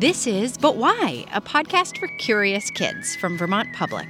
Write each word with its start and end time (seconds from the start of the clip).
This 0.00 0.26
is 0.26 0.56
But 0.56 0.78
Why, 0.78 1.26
a 1.30 1.42
podcast 1.42 1.98
for 1.98 2.08
curious 2.16 2.70
kids 2.70 3.14
from 3.16 3.36
Vermont 3.36 3.68
Public. 3.74 4.08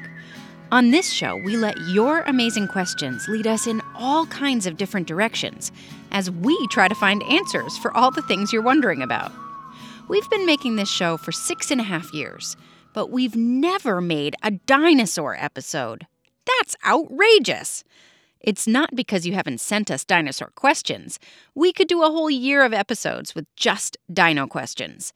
On 0.71 0.93
this 0.93 1.13
show, 1.13 1.35
we 1.45 1.57
let 1.57 1.77
your 1.89 2.21
amazing 2.21 2.69
questions 2.69 3.27
lead 3.27 3.49
us 3.49 3.67
in 3.67 3.83
all 3.97 4.25
kinds 4.27 4.67
of 4.67 4.77
different 4.77 5.09
directions 5.09 5.73
as 6.13 6.31
we 6.31 6.57
try 6.69 6.87
to 6.87 6.95
find 6.95 7.25
answers 7.25 7.77
for 7.77 7.93
all 7.97 8.13
the 8.13 8.23
things 8.23 8.53
you're 8.53 8.63
wondering 8.63 9.03
about. 9.03 9.33
We've 10.07 10.31
been 10.31 10.47
making 10.47 10.77
this 10.77 10.89
show 10.89 11.17
for 11.17 11.33
six 11.33 11.73
and 11.73 11.81
a 11.81 11.85
half 11.85 12.15
years, 12.15 12.57
but 12.95 13.11
we've 13.11 13.35
never 13.35 14.01
made 14.01 14.37
a 14.45 14.53
dinosaur 14.53 15.37
episode. 15.41 16.07
That's 16.47 16.77
outrageous! 16.87 17.83
It's 18.41 18.69
not 18.69 18.95
because 18.95 19.27
you 19.27 19.33
haven't 19.33 19.61
sent 19.61 19.91
us 19.91 20.05
dinosaur 20.05 20.53
questions. 20.55 21.19
We 21.57 21.73
could 21.73 21.89
do 21.89 22.05
a 22.05 22.13
whole 22.13 22.31
year 22.31 22.63
of 22.63 22.73
episodes 22.73 23.35
with 23.35 23.47
just 23.57 23.99
dino 24.13 24.47
questions 24.47 25.13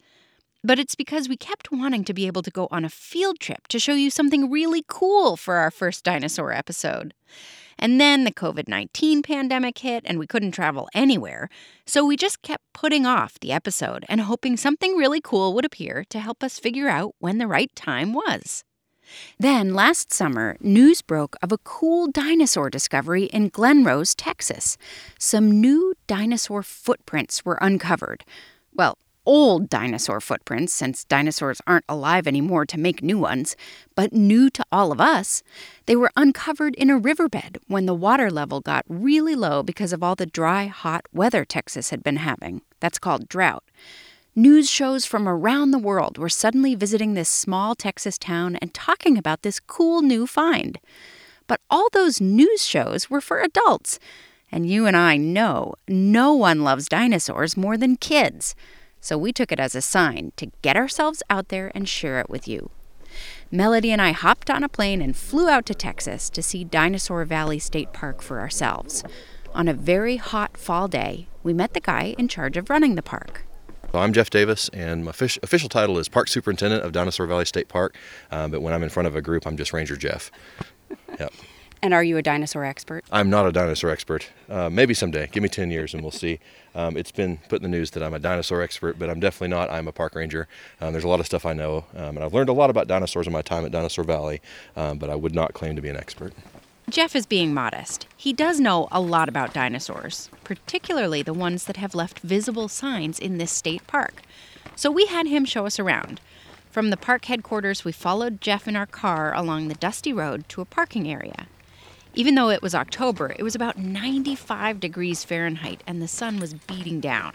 but 0.65 0.79
it's 0.79 0.95
because 0.95 1.29
we 1.29 1.37
kept 1.37 1.71
wanting 1.71 2.03
to 2.03 2.13
be 2.13 2.25
able 2.25 2.41
to 2.41 2.49
go 2.49 2.67
on 2.71 2.83
a 2.83 2.89
field 2.89 3.39
trip 3.39 3.67
to 3.67 3.79
show 3.79 3.93
you 3.93 4.09
something 4.09 4.49
really 4.49 4.83
cool 4.87 5.37
for 5.37 5.55
our 5.55 5.69
first 5.69 6.03
dinosaur 6.03 6.51
episode. 6.51 7.13
And 7.77 8.01
then 8.01 8.23
the 8.23 8.33
COVID 8.33 8.67
19 8.67 9.21
pandemic 9.21 9.77
hit 9.77 10.03
and 10.05 10.17
we 10.17 10.27
couldn't 10.27 10.53
travel 10.53 10.89
anywhere, 10.93 11.49
so 11.85 12.05
we 12.05 12.15
just 12.17 12.41
kept 12.41 12.63
putting 12.73 13.05
off 13.05 13.39
the 13.39 13.51
episode 13.51 14.05
and 14.09 14.21
hoping 14.21 14.57
something 14.57 14.95
really 14.95 15.21
cool 15.21 15.53
would 15.53 15.65
appear 15.65 16.03
to 16.09 16.19
help 16.19 16.43
us 16.43 16.57
figure 16.57 16.87
out 16.87 17.13
when 17.19 17.37
the 17.37 17.47
right 17.47 17.73
time 17.75 18.13
was. 18.13 18.63
Then, 19.37 19.75
last 19.75 20.11
summer, 20.11 20.57
news 20.59 21.03
broke 21.03 21.35
of 21.43 21.51
a 21.51 21.59
cool 21.59 22.07
dinosaur 22.07 22.71
discovery 22.71 23.25
in 23.25 23.49
Glen 23.49 23.83
Rose, 23.83 24.15
Texas. 24.15 24.77
Some 25.19 25.61
new 25.61 25.93
dinosaur 26.07 26.63
footprints 26.63 27.45
were 27.45 27.59
uncovered. 27.61 28.23
Well, 28.73 28.97
old 29.25 29.69
dinosaur 29.69 30.21
footprints, 30.21 30.73
since 30.73 31.03
dinosaurs 31.05 31.61
aren't 31.65 31.85
alive 31.89 32.27
anymore 32.27 32.65
to 32.65 32.79
make 32.79 33.01
new 33.01 33.17
ones, 33.17 33.55
but 33.95 34.13
new 34.13 34.49
to 34.51 34.63
all 34.71 34.91
of 34.91 35.01
us. 35.01 35.43
They 35.85 35.95
were 35.95 36.11
uncovered 36.15 36.75
in 36.75 36.89
a 36.89 36.97
riverbed 36.97 37.59
when 37.67 37.85
the 37.85 37.93
water 37.93 38.29
level 38.29 38.61
got 38.61 38.85
really 38.87 39.35
low 39.35 39.63
because 39.63 39.93
of 39.93 40.03
all 40.03 40.15
the 40.15 40.25
dry, 40.25 40.65
hot 40.67 41.05
weather 41.13 41.45
Texas 41.45 41.89
had 41.89 42.03
been 42.03 42.17
having. 42.17 42.61
That's 42.79 42.99
called 42.99 43.29
drought. 43.29 43.63
News 44.35 44.69
shows 44.69 45.05
from 45.05 45.29
around 45.29 45.71
the 45.71 45.79
world 45.79 46.17
were 46.17 46.27
suddenly 46.27 46.75
visiting 46.75 47.13
this 47.13 47.29
small 47.29 47.73
Texas 47.73 48.17
town 48.17 48.57
and 48.57 48.73
talking 48.73 49.17
about 49.17 49.43
this 49.43 49.61
cool 49.61 50.01
new 50.01 50.27
find. 50.27 50.77
But 51.47 51.61
all 51.69 51.87
those 51.93 52.19
news 52.19 52.65
shows 52.65 53.09
were 53.09 53.21
for 53.21 53.39
adults. 53.39 53.97
And 54.51 54.69
you 54.69 54.87
and 54.87 54.97
I 54.97 55.15
know 55.15 55.75
no 55.87 56.33
one 56.33 56.63
loves 56.63 56.87
dinosaurs 56.89 57.55
more 57.55 57.77
than 57.77 57.95
kids 57.95 58.55
so 59.05 59.19
we 59.19 59.31
took 59.31 59.51
it 59.51 59.59
as 59.59 59.75
a 59.75 59.81
sign 59.81 60.31
to 60.35 60.51
get 60.63 60.75
ourselves 60.75 61.21
out 61.29 61.49
there 61.49 61.71
and 61.75 61.87
share 61.87 62.19
it 62.19 62.27
with 62.27 62.47
you. 62.47 62.71
Melody 63.51 63.91
and 63.91 64.01
I 64.01 64.13
hopped 64.13 64.49
on 64.49 64.63
a 64.63 64.67
plane 64.67 64.99
and 64.99 65.15
flew 65.15 65.47
out 65.47 65.67
to 65.67 65.75
Texas 65.75 66.27
to 66.31 66.41
see 66.41 66.63
Dinosaur 66.63 67.23
Valley 67.23 67.59
State 67.59 67.93
Park 67.93 68.23
for 68.23 68.39
ourselves. 68.39 69.03
On 69.53 69.67
a 69.67 69.75
very 69.75 70.17
hot 70.17 70.57
fall 70.57 70.87
day, 70.87 71.27
we 71.43 71.53
met 71.53 71.75
the 71.75 71.79
guy 71.79 72.15
in 72.17 72.27
charge 72.27 72.57
of 72.57 72.67
running 72.67 72.95
the 72.95 73.03
park. 73.03 73.45
I'm 73.93 74.11
Jeff 74.11 74.31
Davis, 74.31 74.69
and 74.69 75.05
my 75.05 75.11
official 75.11 75.69
title 75.69 75.99
is 75.99 76.09
Park 76.09 76.27
Superintendent 76.27 76.83
of 76.83 76.91
Dinosaur 76.91 77.27
Valley 77.27 77.45
State 77.45 77.67
Park. 77.67 77.95
Um, 78.31 78.49
but 78.49 78.61
when 78.61 78.73
I'm 78.73 78.81
in 78.81 78.89
front 78.89 79.05
of 79.05 79.15
a 79.15 79.21
group, 79.21 79.45
I'm 79.45 79.55
just 79.55 79.71
Ranger 79.71 79.95
Jeff. 79.95 80.31
Yep. 81.19 81.31
And 81.81 81.93
are 81.93 82.03
you 82.03 82.17
a 82.17 82.21
dinosaur 82.21 82.65
expert? 82.65 83.03
I'm 83.11 83.29
not 83.29 83.45
a 83.45 83.51
dinosaur 83.51 83.89
expert. 83.89 84.29
Uh, 84.49 84.69
maybe 84.69 84.93
someday. 84.93 85.29
Give 85.31 85.43
me 85.43 85.49
10 85.49 85.69
years 85.69 85.93
and 85.93 86.01
we'll 86.01 86.11
see. 86.11 86.39
Um, 86.73 86.97
it's 86.97 87.11
been 87.11 87.37
put 87.49 87.57
in 87.57 87.63
the 87.63 87.77
news 87.77 87.91
that 87.91 88.03
I'm 88.03 88.13
a 88.13 88.19
dinosaur 88.19 88.61
expert, 88.61 88.99
but 88.99 89.09
I'm 89.09 89.19
definitely 89.19 89.49
not. 89.49 89.69
I'm 89.69 89.87
a 89.87 89.91
park 89.91 90.15
ranger. 90.15 90.47
Um, 90.81 90.91
there's 90.91 91.03
a 91.03 91.07
lot 91.07 91.19
of 91.19 91.25
stuff 91.25 91.45
I 91.45 91.53
know, 91.53 91.85
um, 91.95 92.17
and 92.17 92.19
I've 92.19 92.33
learned 92.33 92.49
a 92.49 92.53
lot 92.53 92.69
about 92.69 92.87
dinosaurs 92.87 93.27
in 93.27 93.33
my 93.33 93.41
time 93.41 93.65
at 93.65 93.71
Dinosaur 93.71 94.03
Valley, 94.03 94.41
um, 94.75 94.97
but 94.97 95.09
I 95.09 95.15
would 95.15 95.33
not 95.33 95.53
claim 95.53 95.75
to 95.75 95.81
be 95.81 95.89
an 95.89 95.95
expert. 95.95 96.33
Jeff 96.89 97.15
is 97.15 97.25
being 97.25 97.53
modest. 97.53 98.07
He 98.15 98.33
does 98.33 98.59
know 98.59 98.87
a 98.91 98.99
lot 98.99 99.29
about 99.29 99.53
dinosaurs, 99.53 100.29
particularly 100.43 101.23
the 101.23 101.33
ones 101.33 101.65
that 101.65 101.77
have 101.77 101.95
left 101.95 102.19
visible 102.19 102.67
signs 102.67 103.19
in 103.19 103.37
this 103.37 103.51
state 103.51 103.87
park. 103.87 104.21
So 104.75 104.91
we 104.91 105.05
had 105.05 105.27
him 105.27 105.45
show 105.45 105.65
us 105.65 105.79
around. 105.79 106.19
From 106.69 106.89
the 106.89 106.97
park 106.97 107.25
headquarters, 107.25 107.85
we 107.85 107.91
followed 107.91 108.41
Jeff 108.41 108.67
in 108.67 108.75
our 108.75 108.85
car 108.85 109.33
along 109.33 109.67
the 109.67 109.75
dusty 109.75 110.11
road 110.11 110.47
to 110.49 110.61
a 110.61 110.65
parking 110.65 111.09
area. 111.09 111.47
Even 112.17 112.35
though 112.35 112.49
it 112.49 112.61
was 112.61 112.73
October, 112.73 113.35
it 113.37 113.43
was 113.43 113.55
about 113.55 113.77
95 113.77 114.79
degrees 114.79 115.25
Fahrenheit 115.25 115.83
and 115.85 116.01
the 116.01 116.07
sun 116.07 116.39
was 116.39 116.53
beating 116.53 117.01
down. 117.01 117.33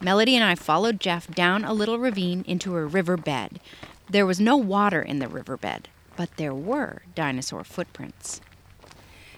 Melody 0.00 0.34
and 0.34 0.44
I 0.44 0.56
followed 0.56 0.98
Jeff 0.98 1.28
down 1.28 1.64
a 1.64 1.72
little 1.72 1.96
ravine 1.96 2.44
into 2.48 2.76
a 2.76 2.84
riverbed. 2.84 3.60
There 4.08 4.26
was 4.26 4.40
no 4.40 4.56
water 4.56 5.00
in 5.00 5.20
the 5.20 5.28
riverbed, 5.28 5.88
but 6.16 6.36
there 6.38 6.54
were 6.54 7.02
dinosaur 7.14 7.62
footprints. 7.62 8.40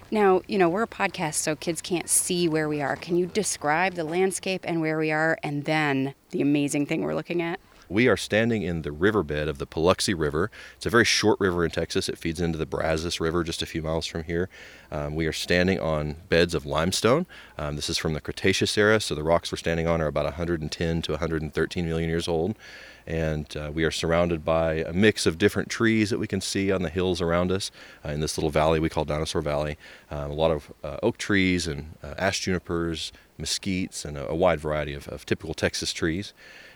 Now, 0.09 0.41
you 0.47 0.57
know, 0.57 0.69
we're 0.69 0.83
a 0.83 0.87
podcast, 0.87 1.35
so 1.35 1.55
kids 1.55 1.79
can't 1.79 2.09
see 2.09 2.47
where 2.47 2.67
we 2.67 2.81
are. 2.81 2.95
Can 2.95 3.15
you 3.15 3.27
describe 3.27 3.93
the 3.93 4.03
landscape 4.03 4.61
and 4.63 4.81
where 4.81 4.97
we 4.97 5.11
are, 5.11 5.37
and 5.43 5.65
then 5.65 6.15
the 6.31 6.41
amazing 6.41 6.87
thing 6.87 7.03
we're 7.03 7.15
looking 7.15 7.41
at? 7.43 7.59
We 7.89 8.07
are 8.07 8.17
standing 8.17 8.61
in 8.61 8.81
the 8.81 8.91
riverbed 8.91 9.47
of 9.47 9.57
the 9.57 9.67
Paluxy 9.67 10.17
River. 10.17 10.49
It's 10.75 10.85
a 10.85 10.89
very 10.89 11.05
short 11.05 11.39
river 11.39 11.65
in 11.65 11.71
Texas. 11.71 12.07
It 12.07 12.17
feeds 12.17 12.39
into 12.39 12.57
the 12.57 12.65
Brazos 12.65 13.19
River 13.19 13.43
just 13.43 13.61
a 13.61 13.65
few 13.65 13.81
miles 13.81 14.05
from 14.05 14.23
here. 14.23 14.49
Um, 14.91 15.15
we 15.15 15.25
are 15.25 15.33
standing 15.33 15.79
on 15.79 16.17
beds 16.29 16.53
of 16.53 16.65
limestone. 16.65 17.25
Um, 17.57 17.75
this 17.75 17.89
is 17.89 17.97
from 17.97 18.13
the 18.13 18.21
Cretaceous 18.21 18.77
era, 18.77 18.99
so 18.99 19.15
the 19.15 19.23
rocks 19.23 19.51
we're 19.51 19.57
standing 19.57 19.87
on 19.87 20.01
are 20.01 20.07
about 20.07 20.25
110 20.25 21.01
to 21.01 21.11
113 21.11 21.85
million 21.85 22.09
years 22.09 22.27
old. 22.27 22.55
And 23.05 23.55
uh, 23.57 23.69
we 23.73 23.83
are 23.83 23.91
surrounded 23.91 24.45
by 24.45 24.75
a 24.75 24.93
mix 24.93 25.25
of 25.25 25.37
different 25.37 25.69
trees 25.69 26.09
that 26.09 26.19
we 26.19 26.27
can 26.27 26.39
see 26.39 26.71
on 26.71 26.83
the 26.83 26.89
hills 26.89 27.21
around 27.21 27.51
us 27.51 27.69
uh, 28.05 28.09
in 28.09 28.21
this 28.21 28.37
little 28.37 28.49
valley 28.49 28.79
we 28.79 28.87
call 28.87 29.03
Dinosaur 29.03 29.41
Valley. 29.41 29.77
Um, 30.09 30.31
a 30.31 30.35
lot 30.35 30.51
of 30.51 30.71
uh, 30.83 30.97
oak 31.03 31.17
trees 31.17 31.67
and 31.67 31.95
uh, 32.01 32.13
ash 32.17 32.39
junipers, 32.39 33.11
mesquites, 33.37 34.05
and 34.05 34.17
a, 34.17 34.29
a 34.29 34.35
wide 34.35 34.61
variety 34.61 34.93
of, 34.93 35.09
of 35.09 35.25
typical 35.25 35.53
Texas 35.53 35.91
trees 35.91 36.33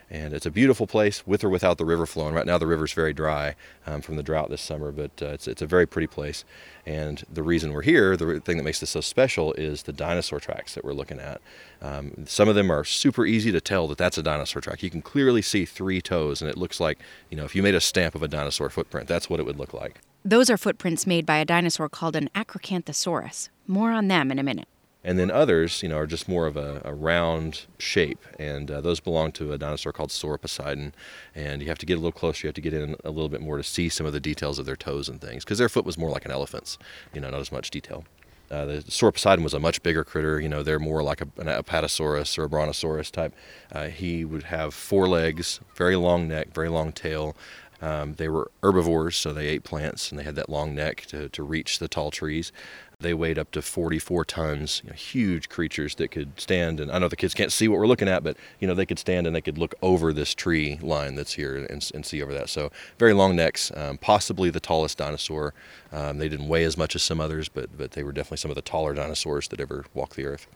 and 0.09 0.33
it's 0.33 0.45
a 0.45 0.51
beautiful 0.51 0.87
place 0.87 1.27
with 1.27 1.43
or 1.43 1.49
without 1.49 1.77
the 1.77 1.85
river 1.85 2.05
flowing. 2.05 2.33
Right 2.33 2.45
now, 2.45 2.57
the 2.57 2.67
river's 2.67 2.93
very 2.93 3.13
dry 3.13 3.55
um, 3.85 4.01
from 4.01 4.15
the 4.15 4.23
drought 4.23 4.49
this 4.49 4.61
summer, 4.61 4.91
but 4.91 5.11
uh, 5.21 5.27
it's, 5.27 5.47
it's 5.47 5.61
a 5.61 5.65
very 5.65 5.85
pretty 5.85 6.07
place. 6.07 6.45
And 6.85 7.23
the 7.31 7.43
reason 7.43 7.73
we're 7.73 7.81
here, 7.81 8.15
the 8.15 8.39
thing 8.39 8.57
that 8.57 8.63
makes 8.63 8.79
this 8.79 8.91
so 8.91 9.01
special, 9.01 9.53
is 9.53 9.83
the 9.83 9.93
dinosaur 9.93 10.39
tracks 10.39 10.75
that 10.75 10.85
we're 10.85 10.93
looking 10.93 11.19
at. 11.19 11.41
Um, 11.81 12.25
some 12.25 12.47
of 12.47 12.55
them 12.55 12.71
are 12.71 12.85
super 12.85 13.25
easy 13.25 13.51
to 13.51 13.59
tell 13.59 13.87
that 13.89 13.97
that's 13.97 14.17
a 14.17 14.23
dinosaur 14.23 14.61
track. 14.61 14.81
You 14.81 14.89
can 14.89 15.01
clearly 15.01 15.41
see 15.41 15.65
three 15.65 16.01
toes, 16.01 16.41
and 16.41 16.49
it 16.49 16.57
looks 16.57 16.79
like, 16.79 16.99
you 17.29 17.37
know, 17.37 17.43
if 17.43 17.55
you 17.55 17.61
made 17.61 17.75
a 17.75 17.81
stamp 17.81 18.15
of 18.15 18.23
a 18.23 18.27
dinosaur 18.27 18.69
footprint, 18.69 19.07
that's 19.07 19.29
what 19.29 19.39
it 19.39 19.45
would 19.45 19.57
look 19.57 19.73
like. 19.73 19.99
Those 20.23 20.49
are 20.49 20.57
footprints 20.57 21.05
made 21.05 21.25
by 21.25 21.37
a 21.37 21.45
dinosaur 21.45 21.89
called 21.89 22.15
an 22.15 22.29
Acrocanthosaurus. 22.33 23.49
More 23.65 23.91
on 23.91 24.07
them 24.07 24.31
in 24.31 24.39
a 24.39 24.43
minute 24.43 24.67
and 25.07 25.17
then 25.17 25.31
others, 25.31 25.81
you 25.81 25.87
know, 25.87 25.97
are 25.97 26.05
just 26.05 26.27
more 26.27 26.47
of 26.47 26.57
a, 26.57 26.81
a 26.83 26.93
round 26.93 27.65
shape, 27.79 28.25
and 28.37 28.69
uh, 28.69 28.81
those 28.81 28.99
belong 28.99 29.31
to 29.31 29.53
a 29.53 29.57
dinosaur 29.57 29.93
called 29.93 30.09
Sauroposeidon. 30.09 30.91
And 31.33 31.61
you 31.61 31.69
have 31.69 31.77
to 31.77 31.85
get 31.85 31.93
a 31.93 32.01
little 32.01 32.11
closer. 32.11 32.45
You 32.45 32.49
have 32.49 32.55
to 32.55 32.61
get 32.61 32.73
in 32.73 32.97
a 33.05 33.09
little 33.09 33.29
bit 33.29 33.39
more 33.39 33.55
to 33.55 33.63
see 33.63 33.87
some 33.87 34.05
of 34.05 34.11
the 34.11 34.19
details 34.19 34.59
of 34.59 34.65
their 34.65 34.75
toes 34.75 35.07
and 35.07 35.21
things, 35.21 35.45
because 35.45 35.59
their 35.59 35.69
foot 35.69 35.85
was 35.85 35.97
more 35.97 36.09
like 36.09 36.25
an 36.25 36.31
elephant's, 36.31 36.77
you 37.13 37.21
know, 37.21 37.29
not 37.29 37.39
as 37.39 37.53
much 37.53 37.71
detail. 37.71 38.03
Uh, 38.51 38.65
the 38.65 38.73
Sauroposeidon 38.83 39.43
was 39.43 39.53
a 39.53 39.59
much 39.59 39.81
bigger 39.81 40.03
critter. 40.03 40.41
You 40.41 40.49
know, 40.49 40.61
they're 40.61 40.79
more 40.79 41.03
like 41.03 41.21
a, 41.21 41.27
an 41.37 41.47
Apatosaurus 41.47 42.37
or 42.37 42.43
a 42.43 42.49
Brontosaurus 42.49 43.09
type. 43.09 43.33
Uh, 43.71 43.87
he 43.87 44.25
would 44.25 44.43
have 44.43 44.73
four 44.73 45.07
legs, 45.07 45.61
very 45.75 45.95
long 45.95 46.27
neck, 46.27 46.53
very 46.53 46.69
long 46.69 46.91
tail, 46.91 47.35
Um, 47.81 48.13
they 48.13 48.27
were 48.27 48.51
herbivores, 48.63 49.15
so 49.15 49.33
they 49.33 49.47
ate 49.47 49.63
plants 49.63 50.09
and 50.09 50.19
they 50.19 50.23
had 50.23 50.35
that 50.35 50.49
long 50.49 50.73
neck 50.73 51.05
to, 51.07 51.29
to 51.29 51.43
reach 51.43 51.79
the 51.79 51.87
tall 51.87 52.11
trees. 52.11 52.51
They 52.99 53.13
weighed 53.13 53.37
up 53.37 53.51
to 53.51 53.61
44 53.61 54.25
tons, 54.25 54.81
you 54.83 54.89
know, 54.89 54.95
huge 54.95 55.49
creatures 55.49 55.93
that 55.95 56.09
could 56.09 56.39
stand. 56.39 56.79
And 56.79 56.91
I 56.91 56.97
know 56.97 57.07
the 57.07 57.15
kids 57.15 57.35
can't 57.35 57.51
see 57.51 57.67
what 57.67 57.77
we're 57.77 57.85
looking 57.85 58.07
at, 58.07 58.23
but 58.23 58.37
you 58.59 58.67
know 58.67 58.73
they 58.73 58.87
could 58.87 58.97
stand 58.97 59.27
and 59.27 59.35
they 59.35 59.41
could 59.41 59.59
look 59.59 59.75
over 59.83 60.11
this 60.11 60.33
tree 60.33 60.79
line 60.81 61.13
that's 61.13 61.33
here 61.33 61.55
and, 61.55 61.91
and 61.93 62.05
see 62.05 62.23
over 62.23 62.33
that. 62.33 62.49
So 62.49 62.71
very 62.97 63.13
long 63.13 63.35
necks, 63.35 63.71
um, 63.75 63.99
possibly 63.99 64.49
the 64.49 64.59
tallest 64.59 64.97
dinosaur. 64.97 65.53
Um, 65.91 66.17
they 66.17 66.27
didn't 66.27 66.47
weigh 66.47 66.63
as 66.63 66.75
much 66.75 66.95
as 66.95 67.03
some 67.03 67.21
others, 67.21 67.49
but 67.49 67.77
but 67.77 67.91
they 67.91 68.03
were 68.03 68.11
definitely 68.11 68.37
some 68.37 68.49
of 68.49 68.55
the 68.55 68.63
taller 68.63 68.95
dinosaurs 68.95 69.47
that 69.49 69.59
ever 69.59 69.85
walked 69.93 70.15
the 70.15 70.25
earth. 70.25 70.47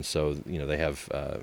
So 0.00 0.36
you 0.46 0.58
know 0.58 0.66
they 0.66 0.76
have 0.76 1.08
uh, 1.12 1.38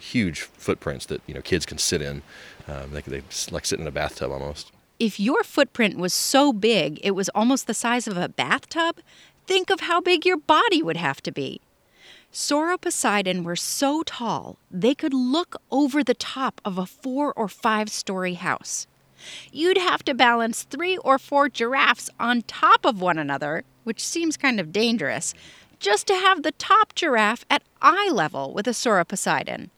huge 0.00 0.42
footprints 0.42 1.06
that 1.06 1.20
you 1.26 1.34
know 1.34 1.42
kids 1.42 1.66
can 1.66 1.78
sit 1.78 2.02
in. 2.02 2.22
Um, 2.68 2.90
they 2.92 3.00
they 3.02 3.22
like 3.50 3.66
sit 3.66 3.80
in 3.80 3.86
a 3.86 3.92
bathtub 3.92 4.30
almost. 4.30 4.72
If 4.98 5.18
your 5.18 5.42
footprint 5.42 5.98
was 5.98 6.14
so 6.14 6.52
big 6.52 7.00
it 7.02 7.12
was 7.12 7.28
almost 7.30 7.66
the 7.66 7.74
size 7.74 8.06
of 8.06 8.16
a 8.16 8.28
bathtub, 8.28 9.00
think 9.46 9.70
of 9.70 9.80
how 9.80 10.00
big 10.00 10.24
your 10.24 10.36
body 10.36 10.82
would 10.82 10.96
have 10.96 11.20
to 11.22 11.32
be. 11.32 11.60
Sauroposeidon 12.32 13.44
were 13.44 13.54
so 13.56 14.02
tall 14.02 14.58
they 14.68 14.94
could 14.94 15.14
look 15.14 15.56
over 15.70 16.02
the 16.02 16.14
top 16.14 16.60
of 16.64 16.78
a 16.78 16.86
four 16.86 17.32
or 17.34 17.48
five 17.48 17.88
story 17.88 18.34
house. 18.34 18.88
You'd 19.52 19.78
have 19.78 20.02
to 20.04 20.14
balance 20.14 20.64
three 20.64 20.96
or 20.98 21.18
four 21.18 21.48
giraffes 21.48 22.10
on 22.18 22.42
top 22.42 22.84
of 22.84 23.00
one 23.00 23.18
another, 23.18 23.64
which 23.84 24.04
seems 24.04 24.36
kind 24.36 24.58
of 24.58 24.72
dangerous, 24.72 25.32
just 25.84 26.06
to 26.06 26.14
have 26.14 26.42
the 26.42 26.52
top 26.52 26.94
giraffe 26.94 27.44
at 27.50 27.62
eye 27.82 28.08
level 28.10 28.54
with 28.54 28.66
a 28.66 28.70
Sauroposeidon. 28.70 29.68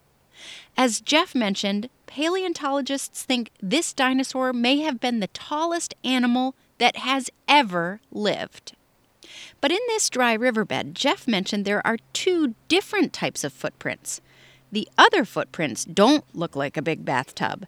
As 0.77 1.01
Jeff 1.01 1.35
mentioned, 1.35 1.89
paleontologists 2.07 3.25
think 3.25 3.51
this 3.61 3.93
dinosaur 3.93 4.53
may 4.53 4.79
have 4.83 5.01
been 5.01 5.19
the 5.19 5.27
tallest 5.27 5.97
animal 6.05 6.55
that 6.79 6.99
has 6.99 7.29
ever 7.49 7.99
lived. 8.13 8.77
But 9.61 9.73
in 9.73 9.81
this 9.89 10.09
dry 10.09 10.35
riverbed, 10.35 10.95
Jeff 10.95 11.27
mentioned 11.27 11.65
there 11.65 11.85
are 11.85 11.99
two 12.13 12.55
different 12.69 13.13
types 13.13 13.43
of 13.43 13.53
footprints. 13.53 14.21
The 14.71 14.89
other 14.97 15.25
footprints 15.25 15.85
don't 15.85 16.25
look 16.33 16.55
like 16.55 16.77
a 16.77 16.83
big 16.83 17.05
bathtub. 17.05 17.67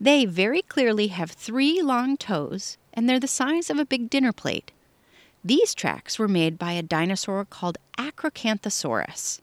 They 0.00 0.26
very 0.26 0.62
clearly 0.62 1.08
have 1.08 1.32
three 1.32 1.82
long 1.82 2.16
toes, 2.16 2.78
and 2.94 3.08
they're 3.08 3.18
the 3.18 3.26
size 3.26 3.68
of 3.68 3.80
a 3.80 3.84
big 3.84 4.08
dinner 4.08 4.32
plate. 4.32 4.70
These 5.42 5.74
tracks 5.74 6.18
were 6.18 6.28
made 6.28 6.58
by 6.58 6.72
a 6.72 6.82
dinosaur 6.82 7.46
called 7.46 7.78
Acrocanthosaurus. 7.96 9.40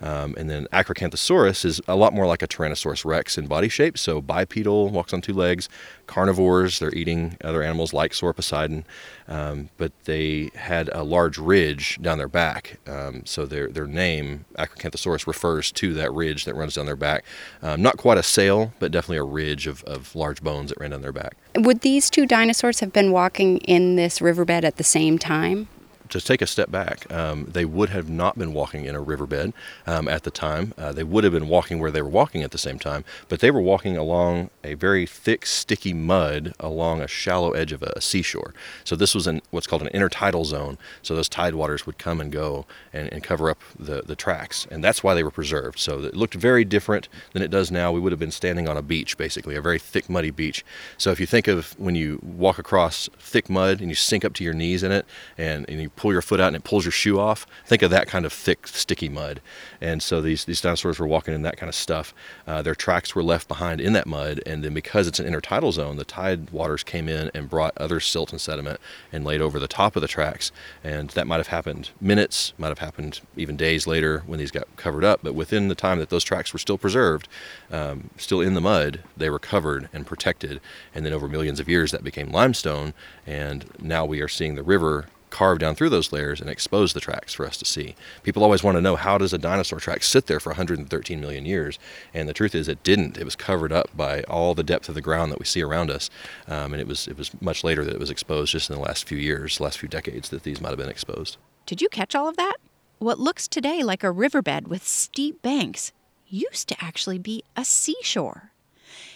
Um, 0.00 0.34
and 0.38 0.48
then 0.48 0.66
Acrocanthosaurus 0.72 1.64
is 1.64 1.80
a 1.86 1.96
lot 1.96 2.12
more 2.12 2.26
like 2.26 2.42
a 2.42 2.48
Tyrannosaurus 2.48 3.04
rex 3.04 3.36
in 3.36 3.46
body 3.46 3.68
shape, 3.68 3.98
so 3.98 4.20
bipedal, 4.20 4.88
walks 4.88 5.12
on 5.12 5.20
two 5.20 5.34
legs, 5.34 5.68
carnivores, 6.06 6.78
they're 6.78 6.94
eating 6.94 7.36
other 7.44 7.62
animals 7.62 7.92
like 7.92 8.12
Sauroposeidon, 8.12 8.84
um, 9.28 9.68
but 9.76 9.92
they 10.04 10.50
had 10.54 10.88
a 10.92 11.02
large 11.02 11.38
ridge 11.38 11.98
down 12.00 12.18
their 12.18 12.28
back. 12.28 12.80
Um, 12.88 13.22
so 13.26 13.46
their, 13.46 13.68
their 13.68 13.86
name, 13.86 14.44
Acrocanthosaurus, 14.58 15.26
refers 15.26 15.70
to 15.72 15.94
that 15.94 16.12
ridge 16.12 16.44
that 16.46 16.54
runs 16.54 16.74
down 16.74 16.86
their 16.86 16.96
back. 16.96 17.24
Um, 17.62 17.82
not 17.82 17.96
quite 17.96 18.18
a 18.18 18.22
sail, 18.22 18.72
but 18.78 18.90
definitely 18.90 19.18
a 19.18 19.24
ridge 19.24 19.66
of, 19.66 19.84
of 19.84 20.14
large 20.14 20.42
bones 20.42 20.70
that 20.70 20.80
ran 20.80 20.90
down 20.90 21.02
their 21.02 21.12
back. 21.12 21.36
Would 21.56 21.82
these 21.82 22.10
two 22.10 22.26
dinosaurs 22.26 22.80
have 22.80 22.92
been 22.92 23.12
walking 23.12 23.58
in 23.58 23.96
this 23.96 24.20
riverbed 24.20 24.64
at 24.64 24.76
the 24.76 24.84
same 24.84 25.18
time? 25.18 25.68
To 26.10 26.20
take 26.20 26.42
a 26.42 26.46
step 26.46 26.70
back, 26.70 27.10
um, 27.12 27.46
they 27.46 27.64
would 27.64 27.90
have 27.90 28.08
not 28.08 28.38
been 28.38 28.52
walking 28.52 28.84
in 28.84 28.94
a 28.94 29.00
riverbed 29.00 29.52
um, 29.86 30.08
at 30.08 30.24
the 30.24 30.30
time. 30.30 30.74
Uh, 30.76 30.92
they 30.92 31.04
would 31.04 31.24
have 31.24 31.32
been 31.32 31.48
walking 31.48 31.78
where 31.78 31.90
they 31.90 32.02
were 32.02 32.08
walking 32.08 32.42
at 32.42 32.50
the 32.50 32.58
same 32.58 32.78
time, 32.78 33.04
but 33.28 33.40
they 33.40 33.50
were 33.50 33.60
walking 33.60 33.96
along 33.96 34.50
a 34.64 34.74
very 34.74 35.06
thick, 35.06 35.46
sticky 35.46 35.94
mud 35.94 36.54
along 36.60 37.00
a 37.00 37.08
shallow 37.08 37.52
edge 37.52 37.72
of 37.72 37.82
a, 37.82 37.92
a 37.96 38.00
seashore. 38.00 38.54
So 38.84 38.96
this 38.96 39.14
was 39.14 39.26
in 39.26 39.40
what's 39.50 39.66
called 39.66 39.82
an 39.82 39.88
intertidal 39.88 40.44
zone. 40.44 40.78
So 41.02 41.14
those 41.14 41.28
tide 41.28 41.54
waters 41.54 41.86
would 41.86 41.98
come 41.98 42.20
and 42.20 42.32
go 42.32 42.66
and, 42.92 43.12
and 43.12 43.22
cover 43.22 43.50
up 43.50 43.58
the, 43.78 44.02
the 44.02 44.16
tracks, 44.16 44.66
and 44.70 44.82
that's 44.82 45.02
why 45.02 45.14
they 45.14 45.22
were 45.22 45.30
preserved. 45.30 45.78
So 45.78 46.00
it 46.04 46.16
looked 46.16 46.34
very 46.34 46.64
different 46.64 47.08
than 47.32 47.42
it 47.42 47.50
does 47.50 47.70
now. 47.70 47.92
We 47.92 48.00
would 48.00 48.12
have 48.12 48.18
been 48.18 48.30
standing 48.30 48.68
on 48.68 48.76
a 48.76 48.82
beach, 48.82 49.16
basically, 49.16 49.54
a 49.54 49.62
very 49.62 49.78
thick, 49.78 50.10
muddy 50.10 50.30
beach. 50.30 50.64
So 50.98 51.10
if 51.10 51.20
you 51.20 51.26
think 51.26 51.48
of 51.48 51.78
when 51.78 51.94
you 51.94 52.18
walk 52.22 52.58
across 52.58 53.08
thick 53.18 53.48
mud 53.48 53.80
and 53.80 53.88
you 53.88 53.94
sink 53.94 54.24
up 54.24 54.34
to 54.34 54.44
your 54.44 54.54
knees 54.54 54.82
in 54.82 54.92
it, 54.92 55.06
and, 55.38 55.68
and 55.68 55.80
you 55.80 55.88
pull 56.00 56.12
your 56.14 56.22
foot 56.22 56.40
out 56.40 56.46
and 56.46 56.56
it 56.56 56.64
pulls 56.64 56.86
your 56.86 56.92
shoe 56.92 57.20
off. 57.20 57.46
Think 57.66 57.82
of 57.82 57.90
that 57.90 58.06
kind 58.06 58.24
of 58.24 58.32
thick, 58.32 58.66
sticky 58.66 59.10
mud. 59.10 59.42
And 59.82 60.02
so 60.02 60.22
these, 60.22 60.46
these 60.46 60.62
dinosaurs 60.62 60.98
were 60.98 61.06
walking 61.06 61.34
in 61.34 61.42
that 61.42 61.58
kind 61.58 61.68
of 61.68 61.74
stuff. 61.74 62.14
Uh, 62.46 62.62
their 62.62 62.74
tracks 62.74 63.14
were 63.14 63.22
left 63.22 63.48
behind 63.48 63.82
in 63.82 63.92
that 63.92 64.06
mud. 64.06 64.40
And 64.46 64.64
then 64.64 64.72
because 64.72 65.06
it's 65.06 65.20
an 65.20 65.30
intertidal 65.30 65.74
zone, 65.74 65.98
the 65.98 66.06
tide 66.06 66.48
waters 66.52 66.82
came 66.82 67.06
in 67.06 67.30
and 67.34 67.50
brought 67.50 67.76
other 67.76 68.00
silt 68.00 68.32
and 68.32 68.40
sediment 68.40 68.80
and 69.12 69.26
laid 69.26 69.42
over 69.42 69.58
the 69.58 69.68
top 69.68 69.94
of 69.94 70.00
the 70.00 70.08
tracks. 70.08 70.52
And 70.82 71.10
that 71.10 71.26
might 71.26 71.36
have 71.36 71.48
happened 71.48 71.90
minutes, 72.00 72.54
might 72.56 72.68
have 72.68 72.78
happened 72.78 73.20
even 73.36 73.58
days 73.58 73.86
later 73.86 74.22
when 74.26 74.38
these 74.38 74.50
got 74.50 74.74
covered 74.76 75.04
up. 75.04 75.20
But 75.22 75.34
within 75.34 75.68
the 75.68 75.74
time 75.74 75.98
that 75.98 76.08
those 76.08 76.24
tracks 76.24 76.54
were 76.54 76.58
still 76.58 76.78
preserved, 76.78 77.28
um, 77.70 78.08
still 78.16 78.40
in 78.40 78.54
the 78.54 78.62
mud, 78.62 79.00
they 79.18 79.28
were 79.28 79.38
covered 79.38 79.90
and 79.92 80.06
protected. 80.06 80.62
And 80.94 81.04
then 81.04 81.12
over 81.12 81.28
millions 81.28 81.60
of 81.60 81.68
years, 81.68 81.90
that 81.90 82.02
became 82.02 82.30
limestone. 82.30 82.94
And 83.26 83.66
now 83.78 84.06
we 84.06 84.22
are 84.22 84.28
seeing 84.28 84.54
the 84.54 84.62
river 84.62 85.08
carve 85.30 85.58
down 85.58 85.74
through 85.74 85.88
those 85.88 86.12
layers 86.12 86.40
and 86.40 86.50
expose 86.50 86.92
the 86.92 87.00
tracks 87.00 87.32
for 87.32 87.46
us 87.46 87.56
to 87.56 87.64
see. 87.64 87.94
People 88.22 88.42
always 88.42 88.62
want 88.62 88.76
to 88.76 88.82
know 88.82 88.96
how 88.96 89.18
does 89.18 89.32
a 89.32 89.38
dinosaur 89.38 89.80
track 89.80 90.02
sit 90.02 90.26
there 90.26 90.40
for 90.40 90.50
113 90.50 91.20
million 91.20 91.44
years, 91.44 91.78
and 92.12 92.28
the 92.28 92.34
truth 92.34 92.54
is 92.54 92.68
it 92.68 92.82
didn't. 92.82 93.18
It 93.18 93.24
was 93.24 93.36
covered 93.36 93.72
up 93.72 93.88
by 93.96 94.22
all 94.24 94.54
the 94.54 94.62
depth 94.62 94.88
of 94.88 94.94
the 94.94 95.00
ground 95.00 95.32
that 95.32 95.38
we 95.38 95.44
see 95.44 95.62
around 95.62 95.90
us, 95.90 96.10
um, 96.48 96.72
and 96.72 96.80
it 96.80 96.86
was 96.86 97.08
it 97.08 97.16
was 97.16 97.30
much 97.40 97.64
later 97.64 97.84
that 97.84 97.94
it 97.94 98.00
was 98.00 98.10
exposed, 98.10 98.52
just 98.52 98.70
in 98.70 98.76
the 98.76 98.82
last 98.82 99.08
few 99.08 99.18
years, 99.18 99.60
last 99.60 99.78
few 99.78 99.88
decades, 99.88 100.28
that 100.30 100.42
these 100.42 100.60
might 100.60 100.70
have 100.70 100.78
been 100.78 100.88
exposed. 100.88 101.36
Did 101.66 101.80
you 101.80 101.88
catch 101.88 102.14
all 102.14 102.28
of 102.28 102.36
that? 102.36 102.56
What 102.98 103.18
looks 103.18 103.48
today 103.48 103.82
like 103.82 104.04
a 104.04 104.10
riverbed 104.10 104.68
with 104.68 104.86
steep 104.86 105.40
banks 105.40 105.92
used 106.28 106.68
to 106.68 106.76
actually 106.84 107.18
be 107.18 107.42
a 107.56 107.64
seashore. 107.64 108.52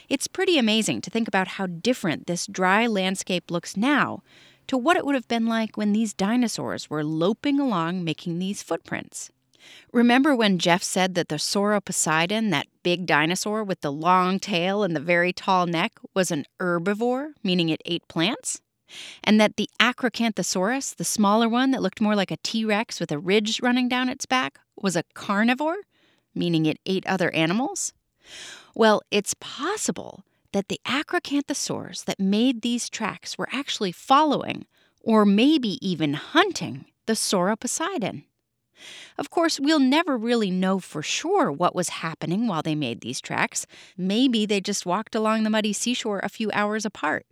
It's 0.08 0.26
pretty 0.26 0.58
amazing 0.58 1.00
to 1.02 1.10
think 1.10 1.28
about 1.28 1.48
how 1.48 1.66
different 1.66 2.26
this 2.26 2.46
dry 2.46 2.86
landscape 2.86 3.50
looks 3.50 3.76
now 3.76 4.22
to 4.66 4.76
what 4.76 4.96
it 4.96 5.04
would 5.04 5.14
have 5.14 5.28
been 5.28 5.46
like 5.46 5.76
when 5.76 5.92
these 5.92 6.12
dinosaurs 6.14 6.88
were 6.88 7.04
loping 7.04 7.60
along 7.60 8.04
making 8.04 8.38
these 8.38 8.62
footprints. 8.62 9.30
Remember 9.92 10.34
when 10.34 10.58
Jeff 10.58 10.82
said 10.82 11.14
that 11.14 11.28
the 11.28 11.36
Sauroposeidon, 11.36 12.50
that 12.50 12.66
big 12.82 13.06
dinosaur 13.06 13.64
with 13.64 13.80
the 13.80 13.92
long 13.92 14.38
tail 14.38 14.82
and 14.82 14.94
the 14.94 15.00
very 15.00 15.32
tall 15.32 15.66
neck, 15.66 15.92
was 16.14 16.30
an 16.30 16.44
herbivore, 16.60 17.32
meaning 17.42 17.68
it 17.68 17.80
ate 17.86 18.06
plants? 18.08 18.60
And 19.22 19.40
that 19.40 19.56
the 19.56 19.70
Acrocanthosaurus, 19.80 20.96
the 20.96 21.04
smaller 21.04 21.48
one 21.48 21.70
that 21.70 21.82
looked 21.82 22.00
more 22.00 22.14
like 22.14 22.30
a 22.30 22.36
T 22.38 22.64
Rex 22.64 23.00
with 23.00 23.10
a 23.10 23.18
ridge 23.18 23.62
running 23.62 23.88
down 23.88 24.08
its 24.08 24.26
back, 24.26 24.58
was 24.76 24.96
a 24.96 25.04
carnivore, 25.14 25.78
meaning 26.34 26.66
it 26.66 26.78
ate 26.84 27.06
other 27.06 27.30
animals? 27.30 27.92
Well, 28.74 29.02
it's 29.10 29.34
possible 29.40 30.24
that 30.54 30.68
the 30.68 30.80
acrocanthosaurs 30.86 32.04
that 32.04 32.20
made 32.20 32.62
these 32.62 32.88
tracks 32.88 33.36
were 33.36 33.48
actually 33.50 33.90
following, 33.90 34.64
or 35.02 35.26
maybe 35.26 35.84
even 35.86 36.14
hunting, 36.14 36.84
the 37.06 37.14
Sauroposeidon. 37.14 38.22
Of 39.18 39.30
course, 39.30 39.58
we'll 39.58 39.80
never 39.80 40.16
really 40.16 40.52
know 40.52 40.78
for 40.78 41.02
sure 41.02 41.50
what 41.50 41.74
was 41.74 41.88
happening 41.88 42.46
while 42.46 42.62
they 42.62 42.76
made 42.76 43.00
these 43.00 43.20
tracks. 43.20 43.66
Maybe 43.96 44.46
they 44.46 44.60
just 44.60 44.86
walked 44.86 45.16
along 45.16 45.42
the 45.42 45.50
muddy 45.50 45.72
seashore 45.72 46.20
a 46.22 46.28
few 46.28 46.52
hours 46.52 46.86
apart. 46.86 47.26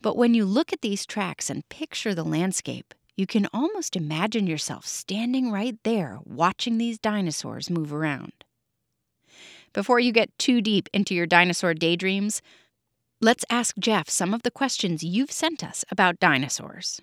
But 0.00 0.16
when 0.16 0.32
you 0.32 0.44
look 0.44 0.72
at 0.72 0.82
these 0.82 1.04
tracks 1.04 1.50
and 1.50 1.68
picture 1.68 2.14
the 2.14 2.24
landscape, 2.24 2.94
you 3.16 3.26
can 3.26 3.48
almost 3.52 3.96
imagine 3.96 4.46
yourself 4.46 4.86
standing 4.86 5.50
right 5.50 5.76
there 5.82 6.20
watching 6.24 6.78
these 6.78 6.98
dinosaurs 6.98 7.70
move 7.70 7.92
around. 7.92 8.44
Before 9.72 9.98
you 9.98 10.12
get 10.12 10.36
too 10.38 10.60
deep 10.60 10.88
into 10.92 11.14
your 11.14 11.26
dinosaur 11.26 11.72
daydreams, 11.72 12.42
let's 13.22 13.44
ask 13.48 13.76
Jeff 13.78 14.08
some 14.08 14.34
of 14.34 14.42
the 14.42 14.50
questions 14.50 15.02
you've 15.02 15.32
sent 15.32 15.64
us 15.64 15.82
about 15.90 16.20
dinosaurs. 16.20 17.00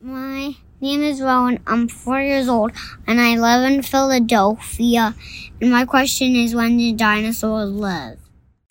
My 0.00 0.54
name 0.80 1.02
is 1.02 1.20
Rowan. 1.20 1.60
I'm 1.66 1.86
four 1.86 2.22
years 2.22 2.48
old 2.48 2.72
and 3.06 3.20
I 3.20 3.36
live 3.36 3.70
in 3.70 3.82
Philadelphia. 3.82 5.14
And 5.60 5.70
my 5.70 5.84
question 5.84 6.34
is 6.34 6.54
when 6.54 6.78
did 6.78 6.96
dinosaurs 6.96 7.70
live? 7.70 8.27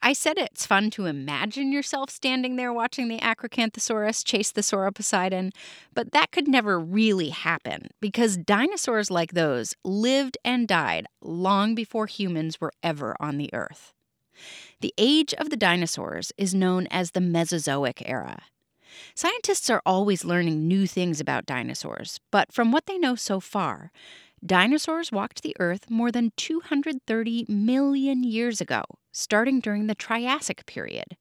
I 0.08 0.14
said 0.14 0.38
it's 0.38 0.66
fun 0.66 0.90
to 0.92 1.06
imagine 1.06 1.74
yourself 1.74 2.10
standing 2.10 2.56
there 2.56 2.72
watching 2.72 3.10
the 3.10 3.20
Acrocanthosaurus 3.20 4.24
chase 4.24 4.52
the 4.52 4.62
Sauroposeidon, 4.62 5.52
but 5.94 6.14
that 6.14 6.32
could 6.32 6.48
never 6.48 6.80
really 6.80 7.28
happen 7.28 7.90
because 8.00 8.38
dinosaurs 8.38 9.12
like 9.12 9.34
those 9.34 9.76
lived 9.84 10.38
and 10.46 10.66
died 10.66 11.08
long 11.22 11.76
before 11.76 12.06
humans 12.06 12.62
were 12.62 12.72
ever 12.82 13.18
on 13.20 13.38
the 13.38 13.54
Earth. 13.54 13.94
The 14.80 14.94
age 14.98 15.34
of 15.34 15.50
the 15.50 15.58
dinosaurs 15.58 16.32
is 16.38 16.56
known 16.56 16.88
as 16.90 17.12
the 17.12 17.20
Mesozoic 17.20 18.02
era. 18.06 18.44
Scientists 19.14 19.70
are 19.70 19.82
always 19.86 20.24
learning 20.24 20.70
new 20.70 20.88
things 20.88 21.20
about 21.20 21.46
dinosaurs, 21.46 22.22
but 22.32 22.54
from 22.54 22.72
what 22.72 22.86
they 22.86 22.98
know 22.98 23.16
so 23.16 23.42
far, 23.42 23.92
Dinosaurs 24.46 25.12
walked 25.12 25.42
the 25.42 25.56
Earth 25.60 25.90
more 25.90 26.12
than 26.12 26.32
230 26.38 27.46
million 27.50 28.24
years 28.24 28.62
ago, 28.62 28.84
starting 29.12 29.60
during 29.60 29.88
the 29.88 29.96
Triassic 29.96 30.66
period. 30.66 31.18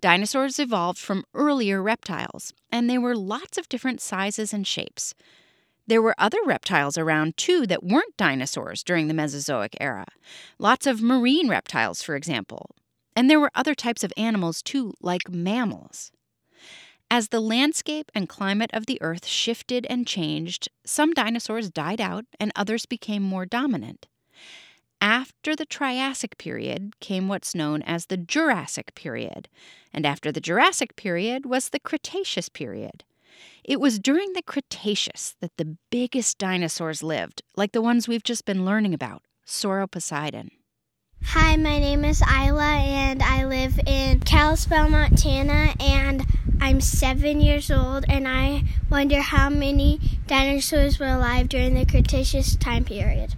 Dinosaurs 0.00 0.58
evolved 0.58 0.98
from 0.98 1.24
earlier 1.34 1.82
reptiles, 1.82 2.52
and 2.70 2.88
they 2.88 2.98
were 2.98 3.16
lots 3.16 3.58
of 3.58 3.68
different 3.68 4.00
sizes 4.00 4.52
and 4.52 4.66
shapes. 4.66 5.14
There 5.88 6.02
were 6.02 6.14
other 6.18 6.38
reptiles 6.44 6.98
around 6.98 7.36
too 7.36 7.66
that 7.66 7.84
weren't 7.84 8.16
dinosaurs 8.16 8.82
during 8.82 9.08
the 9.08 9.14
Mesozoic 9.14 9.76
era. 9.80 10.06
Lots 10.58 10.86
of 10.86 11.00
marine 11.00 11.48
reptiles, 11.48 12.02
for 12.02 12.16
example. 12.16 12.74
And 13.14 13.30
there 13.30 13.40
were 13.40 13.52
other 13.54 13.74
types 13.74 14.04
of 14.04 14.12
animals 14.16 14.62
too, 14.62 14.92
like 15.00 15.30
mammals. 15.30 16.12
As 17.10 17.28
the 17.28 17.40
landscape 17.40 18.10
and 18.14 18.28
climate 18.28 18.70
of 18.72 18.86
the 18.86 19.00
Earth 19.00 19.26
shifted 19.26 19.86
and 19.88 20.06
changed, 20.06 20.68
some 20.84 21.12
dinosaurs 21.12 21.70
died 21.70 22.00
out 22.00 22.24
and 22.40 22.50
others 22.56 22.84
became 22.84 23.22
more 23.22 23.46
dominant. 23.46 24.08
After 25.00 25.54
the 25.54 25.66
Triassic 25.66 26.36
period 26.36 26.98
came 27.00 27.28
what's 27.28 27.54
known 27.54 27.82
as 27.82 28.06
the 28.06 28.16
Jurassic 28.16 28.94
period, 28.94 29.48
and 29.92 30.04
after 30.04 30.32
the 30.32 30.40
Jurassic 30.40 30.96
period 30.96 31.46
was 31.46 31.68
the 31.68 31.78
Cretaceous 31.78 32.48
period. 32.48 33.04
It 33.62 33.78
was 33.78 33.98
during 33.98 34.32
the 34.32 34.42
Cretaceous 34.42 35.36
that 35.40 35.56
the 35.58 35.76
biggest 35.90 36.38
dinosaurs 36.38 37.02
lived, 37.02 37.42
like 37.56 37.72
the 37.72 37.82
ones 37.82 38.08
we've 38.08 38.24
just 38.24 38.44
been 38.44 38.64
learning 38.64 38.94
about, 38.94 39.22
Sauroposeidon. 39.46 40.50
Hi, 41.30 41.56
my 41.56 41.80
name 41.80 42.04
is 42.04 42.22
Isla, 42.22 42.62
and 42.62 43.20
I 43.20 43.46
live 43.46 43.80
in 43.84 44.20
Kalispell, 44.20 44.88
Montana, 44.88 45.74
and 45.80 46.24
I'm 46.60 46.80
seven 46.80 47.40
years 47.40 47.68
old, 47.68 48.04
and 48.08 48.28
I 48.28 48.62
wonder 48.88 49.20
how 49.20 49.50
many 49.50 50.00
dinosaurs 50.28 51.00
were 51.00 51.08
alive 51.08 51.48
during 51.48 51.74
the 51.74 51.84
Cretaceous 51.84 52.54
time 52.54 52.84
period. 52.84 53.34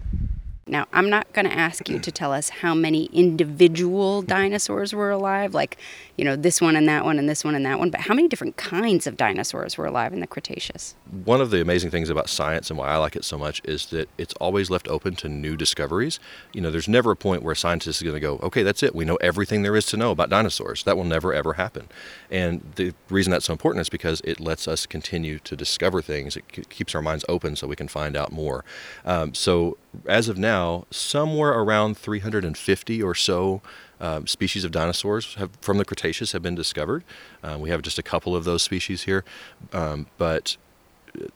Now, 0.69 0.87
I'm 0.93 1.09
not 1.09 1.33
going 1.33 1.47
to 1.47 1.53
ask 1.53 1.89
you 1.89 1.99
to 1.99 2.13
tell 2.13 2.33
us 2.33 2.49
how 2.49 2.75
many 2.75 3.07
individual 3.07 4.23
dinosaurs 4.23 4.95
were 4.95 5.11
alive, 5.11 5.55
like, 5.55 5.79
you 6.17 6.25
know, 6.25 6.37
this 6.37 6.61
one 6.61 6.77
and 6.77 6.89
that 6.89 7.05
one 7.05 7.19
and 7.19 7.29
this 7.29 7.45
one 7.45 7.55
and 7.55 7.65
that 7.65 7.79
one, 7.79 7.91
but 7.91 8.01
how 8.01 8.15
many 8.15 8.29
different 8.29 8.57
kinds 8.57 9.07
of 9.07 9.17
dinosaurs 9.17 9.79
were 9.79 9.87
alive 9.87 10.13
in 10.13 10.21
the 10.21 10.27
Cretaceous? 10.27 10.95
One 11.25 11.41
of 11.41 11.51
the 11.51 11.61
amazing 11.61 11.91
things 11.91 12.11
about 12.11 12.29
science 12.29 12.71
and 12.71 12.79
why 12.79 12.89
I 12.89 12.97
like 12.97 13.17
it 13.17 13.25
so 13.25 13.39
much 13.39 13.63
is 13.65 13.87
that 13.87 14.09
it's 14.19 14.35
always 14.35 14.69
left 14.71 14.89
open 14.89 15.15
to 15.17 15.29
new 15.29 15.57
discoveries. 15.57 16.21
You 16.53 16.61
know, 16.61 16.71
there's 16.71 16.89
never 16.89 17.13
a 17.13 17.17
point 17.17 17.43
where 17.43 17.53
a 17.53 17.57
scientist 17.57 18.01
is 18.01 18.03
going 18.03 18.15
to 18.15 18.21
go, 18.21 18.39
okay, 18.43 18.63
that's 18.63 18.83
it. 18.83 18.95
We 18.95 19.05
know 19.05 19.17
everything 19.17 19.63
there 19.63 19.77
is 19.77 19.87
to 19.87 19.97
know 19.97 20.11
about 20.11 20.29
dinosaurs. 20.31 20.85
That 20.85 20.97
will 20.97 21.05
never, 21.05 21.33
ever 21.33 21.55
happen. 21.55 21.89
And 22.31 22.73
the 22.77 22.95
reason 23.09 23.31
that's 23.31 23.47
so 23.47 23.53
important 23.53 23.81
is 23.81 23.89
because 23.89 24.21
it 24.25 24.41
lets 24.41 24.69
us 24.69 24.87
continue 24.87 25.39
to 25.41 25.57
discover 25.57 26.03
things. 26.03 26.37
It 26.37 26.69
keeps 26.69 26.95
our 26.95 27.03
minds 27.03 27.25
open 27.29 27.57
so 27.57 27.67
we 27.67 27.77
can 27.77 27.89
find 27.89 28.17
out 28.17 28.33
more. 28.33 28.65
Um, 29.05 29.35
so, 29.35 29.79
as 30.07 30.29
of 30.29 30.37
now, 30.37 30.58
somewhere 30.91 31.50
around 31.50 31.97
350 31.97 33.03
or 33.03 33.15
so 33.15 33.62
um, 34.00 34.27
species 34.27 34.65
of 34.65 34.71
dinosaurs 34.71 35.35
have, 35.35 35.50
from 35.61 35.79
the 35.79 35.85
Cretaceous 35.85 36.33
have 36.33 36.43
been 36.43 36.55
discovered. 36.55 37.05
Uh, 37.43 37.57
we 37.59 37.71
have 37.71 37.83
just 37.83 37.99
a 37.99 38.03
couple 38.03 38.37
of 38.37 38.45
those 38.45 38.62
species 38.62 39.03
here, 39.03 39.25
um, 39.73 40.07
but 40.19 40.57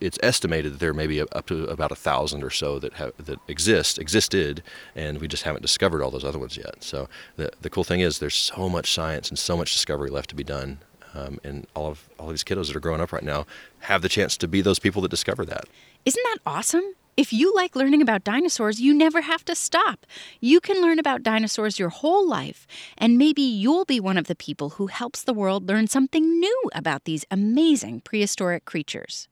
it's 0.01 0.19
estimated 0.23 0.75
that 0.75 0.79
there 0.79 0.95
may 0.95 1.07
be 1.07 1.21
up 1.21 1.47
to 1.47 1.65
about 1.65 1.91
a 1.91 1.97
thousand 1.97 2.45
or 2.45 2.51
so 2.51 2.79
that 2.79 2.95
have, 2.95 3.13
that 3.19 3.39
exist 3.49 3.99
existed, 3.99 4.63
and 4.95 5.21
we 5.21 5.29
just 5.29 5.43
haven't 5.43 5.63
discovered 5.63 6.03
all 6.03 6.11
those 6.11 6.25
other 6.25 6.39
ones 6.39 6.57
yet. 6.57 6.83
So 6.83 7.09
the 7.37 7.51
the 7.61 7.71
cool 7.71 7.85
thing 7.85 8.01
is 8.01 8.19
there's 8.19 8.37
so 8.37 8.69
much 8.69 8.93
science 8.93 9.29
and 9.29 9.39
so 9.39 9.57
much 9.57 9.73
discovery 9.73 10.11
left 10.11 10.31
to 10.31 10.37
be 10.37 10.45
done, 10.45 10.79
um, 11.15 11.41
and 11.43 11.67
all 11.75 11.89
of 11.89 12.09
all 12.19 12.27
of 12.27 12.33
these 12.33 12.45
kiddos 12.45 12.69
that 12.69 12.77
are 12.77 12.81
growing 12.81 13.01
up 13.01 13.13
right 13.13 13.25
now 13.25 13.47
have 13.81 14.03
the 14.03 14.09
chance 14.09 14.37
to 14.37 14.49
be 14.49 14.61
those 14.61 14.79
people 14.79 15.03
that 15.03 15.11
discover 15.11 15.45
that. 15.47 15.65
Isn't 16.05 16.23
that 16.25 16.39
awesome? 16.47 16.95
If 17.15 17.31
you 17.31 17.55
like 17.55 17.77
learning 17.77 18.01
about 18.01 18.25
dinosaurs, 18.25 18.81
you 18.81 18.95
never 18.95 19.21
have 19.21 19.45
to 19.45 19.55
stop. 19.55 20.07
You 20.41 20.61
can 20.61 20.81
learn 20.81 20.99
about 20.99 21.23
dinosaurs 21.23 21.79
your 21.79 21.91
whole 21.91 22.27
life, 22.27 22.67
and 22.97 23.19
maybe 23.19 23.43
you'll 23.43 23.85
be 23.85 24.01
one 24.01 24.17
of 24.17 24.29
the 24.29 24.35
people 24.35 24.71
who 24.71 24.87
helps 24.87 25.23
the 25.23 25.35
world 25.35 25.69
learn 25.69 25.89
something 25.89 26.41
new 26.41 26.71
about 26.75 27.05
these 27.05 27.27
amazing 27.31 28.01
prehistoric 28.01 28.65
creatures. 28.65 29.29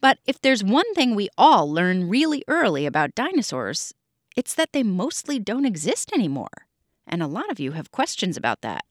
But 0.00 0.18
if 0.26 0.40
there's 0.40 0.64
one 0.64 0.92
thing 0.94 1.14
we 1.14 1.28
all 1.38 1.70
learn 1.70 2.08
really 2.08 2.42
early 2.48 2.84
about 2.84 3.14
dinosaurs, 3.14 3.94
it's 4.36 4.54
that 4.54 4.72
they 4.72 4.82
mostly 4.82 5.38
don't 5.38 5.64
exist 5.64 6.10
anymore. 6.12 6.66
And 7.06 7.22
a 7.22 7.28
lot 7.28 7.48
of 7.48 7.60
you 7.60 7.72
have 7.72 7.92
questions 7.92 8.36
about 8.36 8.60
that. 8.62 8.84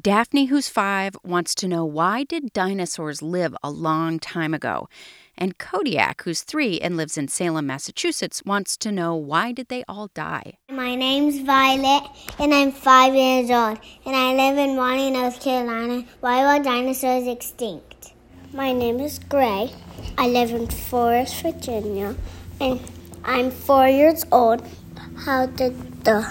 Daphne, 0.00 0.46
who's 0.46 0.68
five, 0.68 1.16
wants 1.22 1.54
to 1.56 1.68
know 1.68 1.84
why 1.84 2.24
did 2.24 2.52
dinosaurs 2.52 3.22
live 3.22 3.54
a 3.62 3.70
long 3.70 4.18
time 4.18 4.52
ago? 4.52 4.88
And 5.36 5.58
Kodiak, 5.58 6.22
who's 6.22 6.42
three 6.42 6.78
and 6.80 6.96
lives 6.96 7.18
in 7.18 7.28
Salem, 7.28 7.66
Massachusetts, 7.66 8.42
wants 8.44 8.76
to 8.78 8.92
know 8.92 9.14
why 9.16 9.52
did 9.52 9.68
they 9.68 9.82
all 9.88 10.08
die? 10.14 10.58
My 10.70 10.94
name's 10.94 11.40
Violet, 11.40 12.04
and 12.38 12.54
I'm 12.54 12.70
five 12.70 13.14
years 13.14 13.50
old, 13.50 13.78
and 14.06 14.14
I 14.14 14.32
live 14.34 14.58
in 14.58 14.76
Raleigh, 14.76 15.10
North 15.10 15.42
Carolina. 15.42 16.04
Why 16.20 16.42
were 16.44 16.62
dinosaurs 16.62 17.26
extinct? 17.26 18.12
My 18.52 18.72
name 18.72 19.00
is 19.00 19.18
Gray. 19.18 19.72
I 20.16 20.28
live 20.28 20.52
in 20.52 20.68
Forest, 20.68 21.42
Virginia, 21.42 22.14
and 22.60 22.80
I'm 23.24 23.50
four 23.50 23.88
years 23.88 24.24
old. 24.30 24.62
How 25.24 25.46
did 25.46 26.04
the 26.04 26.24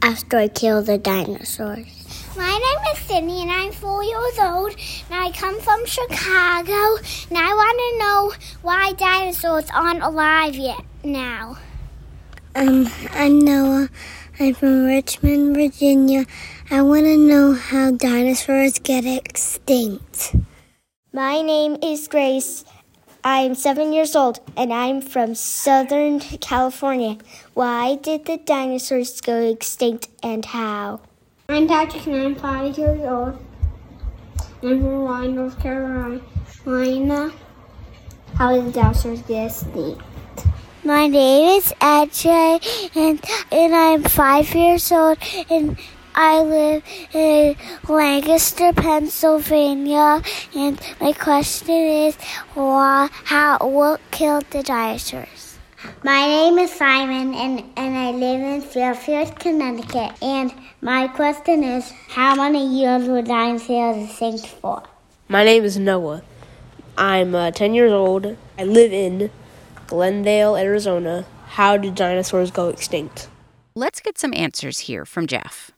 asteroid 0.00 0.54
kill 0.54 0.82
the 0.82 0.96
dinosaurs? 0.96 2.01
My 2.34 2.48
name 2.48 2.94
is 2.94 2.98
Sydney 3.04 3.42
and 3.42 3.52
I'm 3.52 3.72
four 3.72 4.02
years 4.02 4.38
old 4.38 4.74
and 5.10 5.20
I 5.20 5.32
come 5.32 5.60
from 5.60 5.84
Chicago 5.84 6.96
and 7.28 7.36
I 7.36 7.52
want 7.52 7.78
to 7.78 7.98
know 7.98 8.48
why 8.62 8.92
dinosaurs 8.94 9.68
aren't 9.70 10.02
alive 10.02 10.54
yet 10.54 10.82
now. 11.04 11.58
Um, 12.54 12.88
I'm 13.10 13.38
Noah. 13.38 13.90
I'm 14.40 14.54
from 14.54 14.86
Richmond, 14.86 15.54
Virginia. 15.54 16.24
I 16.70 16.80
want 16.80 17.04
to 17.04 17.18
know 17.18 17.52
how 17.52 17.90
dinosaurs 17.90 18.78
get 18.78 19.04
extinct. 19.04 20.34
My 21.12 21.42
name 21.42 21.76
is 21.82 22.08
Grace. 22.08 22.64
I'm 23.22 23.54
seven 23.54 23.92
years 23.92 24.16
old 24.16 24.40
and 24.56 24.72
I'm 24.72 25.02
from 25.02 25.34
Southern 25.34 26.20
California. 26.20 27.18
Why 27.52 27.96
did 27.96 28.24
the 28.24 28.38
dinosaurs 28.38 29.20
go 29.20 29.38
extinct 29.42 30.08
and 30.22 30.46
how? 30.46 31.00
I'm 31.48 31.66
Patrick 31.66 32.06
and 32.06 32.16
I'm 32.16 32.34
five 32.36 32.78
years 32.78 33.00
old. 33.00 33.38
I'm 34.62 34.80
from 34.80 35.04
Raleigh, 35.04 35.32
North 35.32 35.60
Carolina. 35.60 37.32
How 38.36 38.54
did 38.54 38.66
the 38.66 38.72
dinosaurs 38.72 39.22
get? 39.22 39.64
My 40.84 41.08
name 41.08 41.58
is 41.58 41.72
AJ 41.80 42.96
and, 42.96 43.20
and 43.50 43.74
I'm 43.74 44.04
five 44.04 44.54
years 44.54 44.90
old 44.92 45.18
and 45.50 45.76
I 46.14 46.40
live 46.42 46.84
in 47.12 47.56
Lancaster, 47.88 48.72
Pennsylvania, 48.72 50.22
and 50.54 50.80
my 51.00 51.12
question 51.12 51.74
is, 51.74 52.16
why, 52.54 53.08
how, 53.24 53.58
what 53.58 54.00
killed 54.10 54.44
the 54.50 54.62
dinosaurs? 54.62 55.58
My 56.04 56.26
name 56.26 56.58
is 56.58 56.70
Simon, 56.70 57.34
and, 57.34 57.64
and 57.76 57.96
I 57.96 58.12
live 58.12 58.40
in 58.40 58.60
Fairfield, 58.60 59.38
Connecticut. 59.40 60.12
And 60.22 60.52
my 60.82 61.06
question 61.06 61.62
is, 61.62 61.92
how 62.08 62.34
many 62.34 62.66
years 62.66 63.06
were 63.08 63.22
dinosaurs 63.22 64.04
extinct 64.04 64.48
for? 64.48 64.82
My 65.28 65.44
name 65.44 65.62
is 65.62 65.78
Noah. 65.78 66.22
I'm 66.98 67.36
uh, 67.36 67.52
10 67.52 67.72
years 67.72 67.92
old. 67.92 68.36
I 68.58 68.64
live 68.64 68.92
in 68.92 69.30
Glendale, 69.86 70.56
Arizona. 70.56 71.24
How 71.50 71.76
did 71.76 71.94
dinosaurs 71.94 72.50
go 72.50 72.68
extinct? 72.68 73.28
Let's 73.76 74.00
get 74.00 74.18
some 74.18 74.34
answers 74.34 74.80
here 74.80 75.04
from 75.04 75.28
Jeff. 75.28 75.70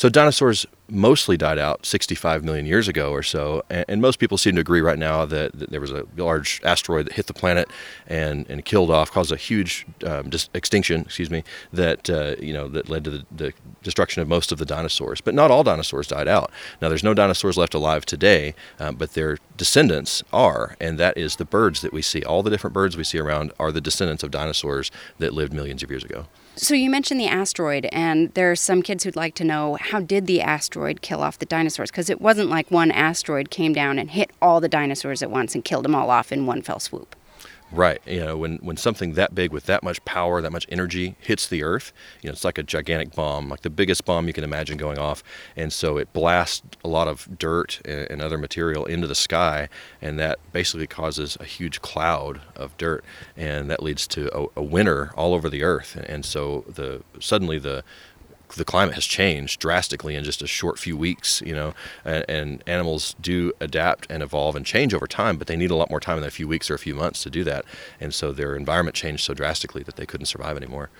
So 0.00 0.08
dinosaurs 0.08 0.64
mostly 0.88 1.36
died 1.36 1.58
out 1.58 1.84
65 1.84 2.42
million 2.42 2.64
years 2.64 2.88
ago 2.88 3.12
or 3.12 3.22
so, 3.22 3.62
and, 3.68 3.84
and 3.86 4.00
most 4.00 4.18
people 4.18 4.38
seem 4.38 4.54
to 4.54 4.62
agree 4.62 4.80
right 4.80 4.98
now 4.98 5.26
that, 5.26 5.52
that, 5.58 5.68
there 5.68 5.80
was 5.82 5.90
a 5.90 6.06
large 6.16 6.58
asteroid 6.64 7.04
that 7.04 7.12
hit 7.12 7.26
the 7.26 7.34
planet 7.34 7.68
and, 8.06 8.48
and 8.48 8.64
killed 8.64 8.90
off, 8.90 9.12
caused 9.12 9.30
a 9.30 9.36
huge 9.36 9.84
um, 10.06 10.30
dis- 10.30 10.48
extinction, 10.54 11.02
excuse 11.02 11.28
me, 11.30 11.44
that 11.74 12.08
uh, 12.08 12.34
you 12.40 12.54
know 12.54 12.66
that 12.66 12.88
led 12.88 13.04
to 13.04 13.10
the, 13.10 13.26
the, 13.30 13.52
destruction 13.82 14.22
of 14.22 14.28
most 14.28 14.52
of 14.52 14.56
the 14.56 14.64
dinosaurs. 14.64 15.20
But 15.20 15.34
not 15.34 15.50
all 15.50 15.62
dinosaurs 15.64 16.06
died 16.06 16.28
out. 16.28 16.50
Now 16.80 16.88
there's 16.88 17.04
no 17.04 17.12
dinosaurs 17.12 17.58
left 17.58 17.74
alive 17.74 18.06
today, 18.06 18.54
um, 18.78 18.94
but 18.94 19.12
their 19.12 19.36
descendants 19.58 20.22
are, 20.32 20.76
and 20.80 20.98
that 20.98 21.18
is 21.18 21.36
the 21.36 21.44
birds 21.44 21.82
that 21.82 21.92
we 21.92 22.00
see. 22.00 22.24
All 22.24 22.42
the 22.42 22.48
different 22.48 22.72
birds 22.72 22.96
we 22.96 23.04
see 23.04 23.18
around 23.18 23.52
are 23.58 23.70
the 23.70 23.82
descendants 23.82 24.22
of 24.22 24.30
dinosaurs 24.30 24.90
that 25.18 25.34
lived 25.34 25.52
millions 25.52 25.82
of 25.82 25.90
years 25.90 26.04
ago. 26.04 26.26
So 26.56 26.74
you 26.74 26.90
mentioned 26.90 27.20
the 27.20 27.26
asteroid, 27.26 27.88
and 27.92 28.34
there 28.34 28.50
are 28.50 28.56
some 28.56 28.82
kids 28.82 29.04
who'd 29.04 29.16
like 29.16 29.34
to 29.36 29.44
know 29.44 29.78
how 29.80 30.00
did 30.00 30.26
the 30.26 30.42
asteroid 30.42 31.00
kill 31.00 31.22
off 31.22 31.38
the 31.38 31.46
dinosaurs? 31.46 31.90
Because 31.90 32.10
it 32.10 32.20
wasn't 32.20 32.50
like 32.50 32.70
one 32.70 32.90
asteroid 32.90 33.50
came 33.50 33.72
down 33.72 33.98
and 33.98 34.10
hit 34.10 34.30
all 34.42 34.60
the 34.60 34.68
dinosaurs 34.68 35.22
at 35.22 35.30
once 35.30 35.54
and 35.54 35.64
killed 35.64 35.84
them 35.84 35.94
all 35.94 36.10
off 36.10 36.32
in 36.32 36.46
one 36.46 36.60
fell 36.60 36.80
swoop. 36.80 37.16
Right. 37.72 38.00
You 38.04 38.20
know, 38.20 38.36
when, 38.36 38.56
when 38.56 38.76
something 38.76 39.12
that 39.12 39.32
big 39.32 39.52
with 39.52 39.66
that 39.66 39.84
much 39.84 40.04
power, 40.04 40.42
that 40.42 40.50
much 40.50 40.66
energy 40.70 41.14
hits 41.20 41.46
the 41.46 41.62
earth, 41.62 41.92
you 42.20 42.28
know, 42.28 42.32
it's 42.32 42.44
like 42.44 42.58
a 42.58 42.64
gigantic 42.64 43.14
bomb, 43.14 43.48
like 43.48 43.60
the 43.60 43.70
biggest 43.70 44.04
bomb 44.04 44.26
you 44.26 44.32
can 44.32 44.42
imagine 44.42 44.76
going 44.76 44.98
off. 44.98 45.22
And 45.56 45.72
so 45.72 45.96
it 45.96 46.12
blasts 46.12 46.62
a 46.82 46.88
lot 46.88 47.06
of 47.06 47.38
dirt 47.38 47.80
and, 47.84 48.10
and 48.10 48.22
other 48.22 48.38
material 48.38 48.86
into 48.86 49.06
the 49.06 49.14
sky, 49.14 49.68
and 50.02 50.18
that 50.18 50.40
basically 50.52 50.88
causes 50.88 51.36
a 51.38 51.44
huge 51.44 51.80
cloud 51.80 52.40
of 52.56 52.76
dirt, 52.76 53.04
and 53.36 53.70
that 53.70 53.82
leads 53.82 54.08
to 54.08 54.36
a, 54.36 54.46
a 54.56 54.62
winter 54.62 55.12
all 55.16 55.32
over 55.32 55.48
the 55.48 55.62
earth. 55.62 55.96
And 56.08 56.24
so 56.24 56.64
the 56.66 57.02
suddenly 57.20 57.60
the 57.60 57.84
the 58.54 58.64
climate 58.64 58.94
has 58.94 59.04
changed 59.04 59.60
drastically 59.60 60.14
in 60.14 60.24
just 60.24 60.42
a 60.42 60.46
short 60.46 60.78
few 60.78 60.96
weeks, 60.96 61.42
you 61.44 61.54
know, 61.54 61.74
and, 62.04 62.24
and, 62.28 62.62
animals 62.66 63.14
do 63.20 63.52
adapt 63.60 64.10
and 64.10 64.22
evolve 64.22 64.54
and 64.56 64.66
change 64.66 64.94
over 64.94 65.06
time, 65.06 65.36
but 65.36 65.46
they 65.46 65.56
need 65.56 65.70
a 65.70 65.74
lot 65.74 65.90
more 65.90 66.00
time 66.00 66.18
than 66.18 66.28
a 66.28 66.30
few 66.30 66.46
weeks 66.46 66.70
or 66.70 66.74
a 66.74 66.78
few 66.78 66.94
months 66.94 67.22
to 67.22 67.30
do 67.30 67.44
that. 67.44 67.64
And 68.00 68.12
so 68.14 68.32
their 68.32 68.54
environment 68.54 68.94
changed 68.96 69.24
so 69.24 69.34
drastically 69.34 69.82
that 69.84 69.96
they 69.96 70.06
couldn't 70.06 70.26
survive 70.26 70.56
anymore. 70.56 70.90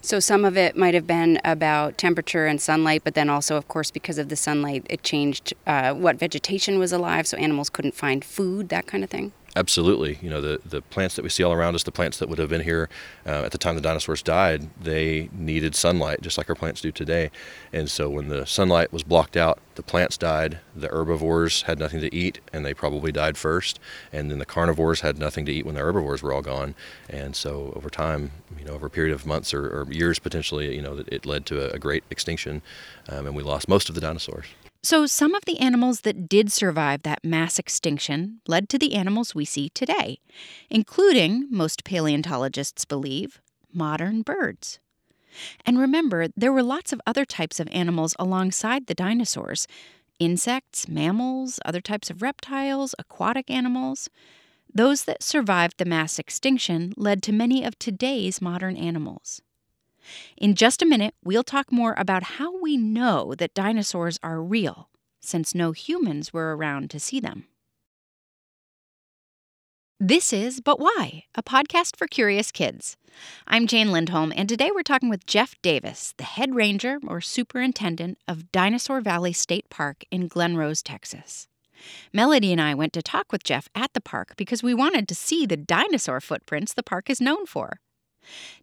So 0.00 0.20
some 0.20 0.44
of 0.44 0.56
it 0.56 0.76
might 0.76 0.94
have 0.94 1.06
been 1.06 1.40
about 1.44 1.98
temperature 1.98 2.46
and 2.46 2.60
sunlight, 2.60 3.02
but 3.02 3.14
then 3.14 3.28
also, 3.28 3.56
of 3.56 3.66
course, 3.66 3.90
because 3.90 4.18
of 4.18 4.28
the 4.28 4.36
sunlight, 4.36 4.86
it 4.88 5.02
changed 5.02 5.52
uh, 5.66 5.94
what 5.94 6.16
vegetation 6.16 6.78
was 6.78 6.92
alive, 6.92 7.26
so 7.26 7.36
animals 7.38 7.68
couldn't 7.68 7.94
find 7.94 8.24
food, 8.24 8.68
that 8.68 8.86
kind 8.86 9.02
of 9.02 9.10
thing. 9.10 9.32
Absolutely. 9.56 10.18
You 10.20 10.28
know, 10.28 10.42
the, 10.42 10.60
the 10.66 10.82
plants 10.82 11.16
that 11.16 11.22
we 11.22 11.30
see 11.30 11.42
all 11.42 11.54
around 11.54 11.74
us, 11.74 11.82
the 11.82 11.90
plants 11.90 12.18
that 12.18 12.28
would 12.28 12.38
have 12.38 12.50
been 12.50 12.60
here 12.60 12.90
uh, 13.24 13.44
at 13.46 13.52
the 13.52 13.58
time 13.58 13.74
the 13.74 13.80
dinosaurs 13.80 14.22
died, 14.22 14.68
they 14.78 15.30
needed 15.32 15.74
sunlight 15.74 16.20
just 16.20 16.36
like 16.36 16.50
our 16.50 16.54
plants 16.54 16.82
do 16.82 16.92
today. 16.92 17.30
And 17.72 17.90
so 17.90 18.10
when 18.10 18.28
the 18.28 18.44
sunlight 18.44 18.92
was 18.92 19.02
blocked 19.02 19.34
out, 19.34 19.58
the 19.76 19.82
plants 19.82 20.18
died, 20.18 20.58
the 20.74 20.88
herbivores 20.88 21.62
had 21.62 21.78
nothing 21.78 22.02
to 22.02 22.14
eat, 22.14 22.38
and 22.52 22.66
they 22.66 22.74
probably 22.74 23.12
died 23.12 23.38
first. 23.38 23.80
And 24.12 24.30
then 24.30 24.38
the 24.40 24.44
carnivores 24.44 25.00
had 25.00 25.18
nothing 25.18 25.46
to 25.46 25.52
eat 25.52 25.64
when 25.64 25.76
the 25.76 25.80
herbivores 25.80 26.22
were 26.22 26.34
all 26.34 26.42
gone. 26.42 26.74
And 27.08 27.34
so 27.34 27.72
over 27.74 27.88
time, 27.88 28.32
you 28.58 28.66
know, 28.66 28.74
over 28.74 28.88
a 28.88 28.90
period 28.90 29.14
of 29.14 29.24
months 29.24 29.54
or, 29.54 29.68
or 29.68 29.86
years 29.90 30.18
potentially, 30.18 30.76
you 30.76 30.82
know, 30.82 31.02
it 31.08 31.24
led 31.24 31.46
to 31.46 31.70
a, 31.70 31.76
a 31.76 31.78
great 31.78 32.04
extinction, 32.10 32.60
um, 33.08 33.26
and 33.26 33.34
we 33.34 33.42
lost 33.42 33.70
most 33.70 33.88
of 33.88 33.94
the 33.94 34.02
dinosaurs. 34.02 34.44
So, 34.86 35.04
some 35.04 35.34
of 35.34 35.44
the 35.46 35.58
animals 35.58 36.02
that 36.02 36.28
did 36.28 36.52
survive 36.52 37.02
that 37.02 37.24
mass 37.24 37.58
extinction 37.58 38.40
led 38.46 38.68
to 38.68 38.78
the 38.78 38.94
animals 38.94 39.34
we 39.34 39.44
see 39.44 39.68
today, 39.68 40.20
including, 40.70 41.48
most 41.50 41.82
paleontologists 41.82 42.84
believe, 42.84 43.40
modern 43.72 44.22
birds. 44.22 44.78
And 45.64 45.80
remember, 45.80 46.28
there 46.36 46.52
were 46.52 46.62
lots 46.62 46.92
of 46.92 47.00
other 47.04 47.24
types 47.24 47.58
of 47.58 47.68
animals 47.72 48.14
alongside 48.16 48.86
the 48.86 48.94
dinosaurs 48.94 49.66
insects, 50.20 50.86
mammals, 50.86 51.58
other 51.64 51.80
types 51.80 52.08
of 52.08 52.22
reptiles, 52.22 52.94
aquatic 52.96 53.50
animals. 53.50 54.08
Those 54.72 55.02
that 55.06 55.20
survived 55.20 55.78
the 55.78 55.84
mass 55.84 56.16
extinction 56.16 56.94
led 56.96 57.24
to 57.24 57.32
many 57.32 57.64
of 57.64 57.76
today's 57.80 58.40
modern 58.40 58.76
animals. 58.76 59.42
In 60.36 60.54
just 60.54 60.82
a 60.82 60.86
minute, 60.86 61.14
we'll 61.24 61.42
talk 61.42 61.72
more 61.72 61.94
about 61.98 62.22
how 62.24 62.60
we 62.60 62.76
know 62.76 63.34
that 63.36 63.54
dinosaurs 63.54 64.18
are 64.22 64.42
real, 64.42 64.88
since 65.20 65.54
no 65.54 65.72
humans 65.72 66.32
were 66.32 66.56
around 66.56 66.90
to 66.90 67.00
see 67.00 67.20
them. 67.20 67.46
This 69.98 70.30
is 70.30 70.60
But 70.60 70.78
Why, 70.78 71.24
a 71.34 71.42
podcast 71.42 71.96
for 71.96 72.06
curious 72.06 72.52
kids. 72.52 72.98
I'm 73.48 73.66
Jane 73.66 73.90
Lindholm, 73.90 74.30
and 74.36 74.46
today 74.46 74.70
we're 74.74 74.82
talking 74.82 75.08
with 75.08 75.24
Jeff 75.24 75.54
Davis, 75.62 76.12
the 76.18 76.24
head 76.24 76.54
ranger 76.54 76.98
or 77.06 77.22
superintendent 77.22 78.18
of 78.28 78.52
Dinosaur 78.52 79.00
Valley 79.00 79.32
State 79.32 79.70
Park 79.70 80.04
in 80.10 80.28
Glen 80.28 80.54
Rose, 80.54 80.82
Texas. 80.82 81.48
Melody 82.12 82.52
and 82.52 82.60
I 82.60 82.74
went 82.74 82.92
to 82.92 83.02
talk 83.02 83.32
with 83.32 83.42
Jeff 83.42 83.70
at 83.74 83.94
the 83.94 84.02
park 84.02 84.34
because 84.36 84.62
we 84.62 84.74
wanted 84.74 85.08
to 85.08 85.14
see 85.14 85.46
the 85.46 85.56
dinosaur 85.56 86.20
footprints 86.20 86.74
the 86.74 86.82
park 86.82 87.08
is 87.08 87.20
known 87.20 87.46
for. 87.46 87.80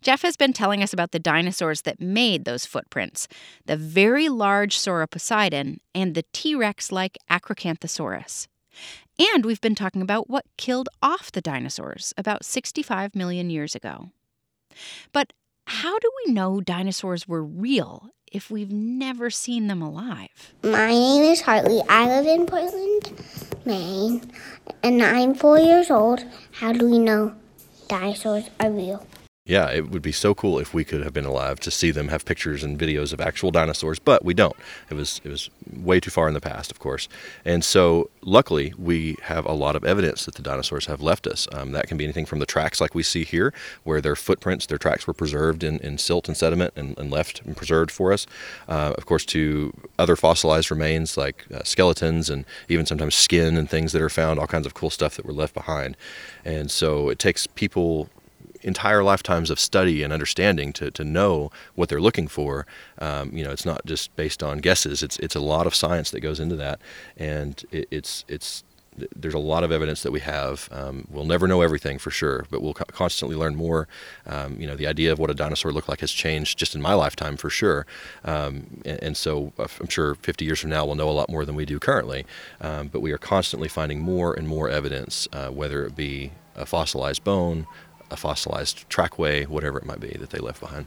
Jeff 0.01 0.21
has 0.21 0.35
been 0.35 0.53
telling 0.53 0.83
us 0.83 0.93
about 0.93 1.11
the 1.11 1.19
dinosaurs 1.19 1.81
that 1.81 2.01
made 2.01 2.45
those 2.45 2.65
footprints 2.65 3.27
the 3.65 3.77
very 3.77 4.29
large 4.29 4.77
Sauroposeidon 4.77 5.77
and 5.93 6.15
the 6.15 6.25
T 6.33 6.55
Rex 6.55 6.91
like 6.91 7.17
Acrocanthosaurus. 7.29 8.47
And 9.19 9.45
we've 9.45 9.61
been 9.61 9.75
talking 9.75 10.01
about 10.01 10.29
what 10.29 10.45
killed 10.57 10.89
off 11.01 11.31
the 11.31 11.41
dinosaurs 11.41 12.13
about 12.17 12.43
65 12.45 13.15
million 13.15 13.49
years 13.49 13.75
ago. 13.75 14.09
But 15.11 15.33
how 15.67 15.99
do 15.99 16.11
we 16.25 16.33
know 16.33 16.59
dinosaurs 16.59 17.27
were 17.27 17.43
real 17.43 18.09
if 18.31 18.49
we've 18.49 18.71
never 18.71 19.29
seen 19.29 19.67
them 19.67 19.81
alive? 19.81 20.53
My 20.63 20.89
name 20.89 21.23
is 21.23 21.41
Hartley. 21.41 21.81
I 21.87 22.07
live 22.07 22.25
in 22.25 22.45
Portland, 22.47 23.11
Maine, 23.65 24.31
and 24.81 25.01
I'm 25.01 25.35
four 25.35 25.59
years 25.59 25.91
old. 25.91 26.25
How 26.53 26.73
do 26.73 26.89
we 26.89 26.99
know 26.99 27.35
dinosaurs 27.87 28.49
are 28.59 28.71
real? 28.71 29.05
Yeah, 29.45 29.69
it 29.71 29.89
would 29.89 30.01
be 30.01 30.13
so 30.13 30.33
cool 30.33 30.57
if 30.57 30.73
we 30.73 30.85
could 30.85 31.03
have 31.03 31.11
been 31.11 31.25
alive 31.25 31.59
to 31.61 31.71
see 31.71 31.91
them, 31.91 32.07
have 32.07 32.23
pictures 32.23 32.63
and 32.63 32.79
videos 32.79 33.11
of 33.11 33.19
actual 33.19 33.51
dinosaurs, 33.51 33.99
but 33.99 34.23
we 34.23 34.33
don't. 34.33 34.55
It 34.89 34.93
was 34.93 35.19
it 35.25 35.27
was 35.27 35.49
way 35.75 35.99
too 35.99 36.11
far 36.11 36.29
in 36.29 36.33
the 36.33 36.39
past, 36.39 36.71
of 36.71 36.79
course. 36.79 37.09
And 37.43 37.61
so, 37.61 38.09
luckily, 38.21 38.73
we 38.77 39.17
have 39.23 39.45
a 39.45 39.51
lot 39.51 39.75
of 39.75 39.83
evidence 39.83 40.23
that 40.23 40.35
the 40.35 40.41
dinosaurs 40.41 40.85
have 40.85 41.01
left 41.01 41.27
us. 41.27 41.45
Um, 41.51 41.73
that 41.73 41.89
can 41.89 41.97
be 41.97 42.05
anything 42.05 42.25
from 42.25 42.39
the 42.39 42.45
tracks 42.45 42.79
like 42.79 42.95
we 42.95 43.03
see 43.03 43.25
here, 43.25 43.53
where 43.83 43.99
their 43.99 44.15
footprints, 44.15 44.65
their 44.65 44.77
tracks 44.77 45.07
were 45.07 45.13
preserved 45.13 45.61
in, 45.61 45.77
in 45.79 45.97
silt 45.97 46.29
and 46.29 46.37
sediment 46.37 46.71
and, 46.77 46.97
and 46.97 47.11
left 47.11 47.41
and 47.41 47.57
preserved 47.57 47.91
for 47.91 48.13
us. 48.13 48.25
Uh, 48.69 48.93
of 48.97 49.05
course, 49.05 49.25
to 49.25 49.73
other 49.99 50.15
fossilized 50.15 50.71
remains 50.71 51.17
like 51.17 51.45
uh, 51.53 51.63
skeletons 51.63 52.29
and 52.29 52.45
even 52.69 52.85
sometimes 52.85 53.13
skin 53.13 53.57
and 53.57 53.69
things 53.69 53.91
that 53.91 54.01
are 54.01 54.09
found, 54.09 54.39
all 54.39 54.47
kinds 54.47 54.65
of 54.65 54.73
cool 54.73 54.89
stuff 54.89 55.17
that 55.17 55.25
were 55.25 55.33
left 55.33 55.53
behind. 55.53 55.97
And 56.45 56.71
so, 56.71 57.09
it 57.09 57.19
takes 57.19 57.45
people 57.45 58.07
entire 58.63 59.03
lifetimes 59.03 59.49
of 59.49 59.59
study 59.59 60.03
and 60.03 60.11
understanding 60.13 60.73
to, 60.73 60.91
to 60.91 61.03
know 61.03 61.51
what 61.75 61.89
they're 61.89 62.01
looking 62.01 62.27
for. 62.27 62.65
Um, 62.99 63.31
you 63.35 63.43
know, 63.43 63.51
it's 63.51 63.65
not 63.65 63.85
just 63.85 64.15
based 64.15 64.41
on 64.43 64.59
guesses. 64.59 65.03
It's 65.03 65.17
it's 65.19 65.35
a 65.35 65.39
lot 65.39 65.67
of 65.67 65.75
science 65.75 66.11
that 66.11 66.21
goes 66.21 66.39
into 66.39 66.55
that, 66.57 66.79
and 67.17 67.63
it, 67.71 67.87
it's 67.91 68.25
it's 68.27 68.63
there's 69.15 69.33
a 69.33 69.39
lot 69.39 69.63
of 69.63 69.71
evidence 69.71 70.03
that 70.03 70.11
we 70.11 70.19
have. 70.19 70.69
Um, 70.71 71.07
we'll 71.09 71.25
never 71.25 71.47
know 71.47 71.61
everything 71.61 71.97
for 71.97 72.11
sure, 72.11 72.45
but 72.49 72.61
we'll 72.61 72.73
co- 72.73 72.85
constantly 72.85 73.35
learn 73.35 73.55
more. 73.55 73.87
Um, 74.25 74.59
you 74.59 74.67
know, 74.67 74.75
the 74.75 74.87
idea 74.87 75.11
of 75.11 75.19
what 75.19 75.29
a 75.29 75.33
dinosaur 75.33 75.71
looked 75.71 75.89
like 75.89 76.01
has 76.01 76.11
changed 76.11 76.57
just 76.57 76.75
in 76.75 76.81
my 76.81 76.93
lifetime 76.93 77.37
for 77.37 77.49
sure. 77.49 77.85
Um, 78.23 78.81
and, 78.85 79.03
and, 79.03 79.17
so 79.17 79.53
uh, 79.57 79.67
I'm 79.79 79.87
sure 79.87 80.15
50 80.15 80.45
years 80.45 80.59
from 80.59 80.69
now 80.69 80.85
we'll 80.85 80.95
know 80.95 81.09
a 81.09 81.11
lot 81.11 81.29
more 81.29 81.45
than 81.45 81.55
we 81.55 81.65
do 81.65 81.79
currently. 81.79 82.25
Um, 82.61 82.87
but 82.87 83.01
we 83.01 83.11
are 83.11 83.17
constantly 83.17 83.67
finding 83.67 83.99
more 83.99 84.33
and 84.33 84.47
more 84.47 84.69
evidence, 84.69 85.27
uh, 85.33 85.47
whether 85.47 85.85
it 85.85 85.95
be 85.95 86.31
a 86.55 86.65
fossilized 86.65 87.23
bone, 87.23 87.65
a 88.13 88.17
fossilized 88.17 88.87
trackway, 88.89 89.45
whatever 89.45 89.77
it 89.79 89.85
might 89.85 89.99
be 89.99 90.15
that 90.19 90.29
they 90.29 90.39
left 90.39 90.61
behind. 90.61 90.85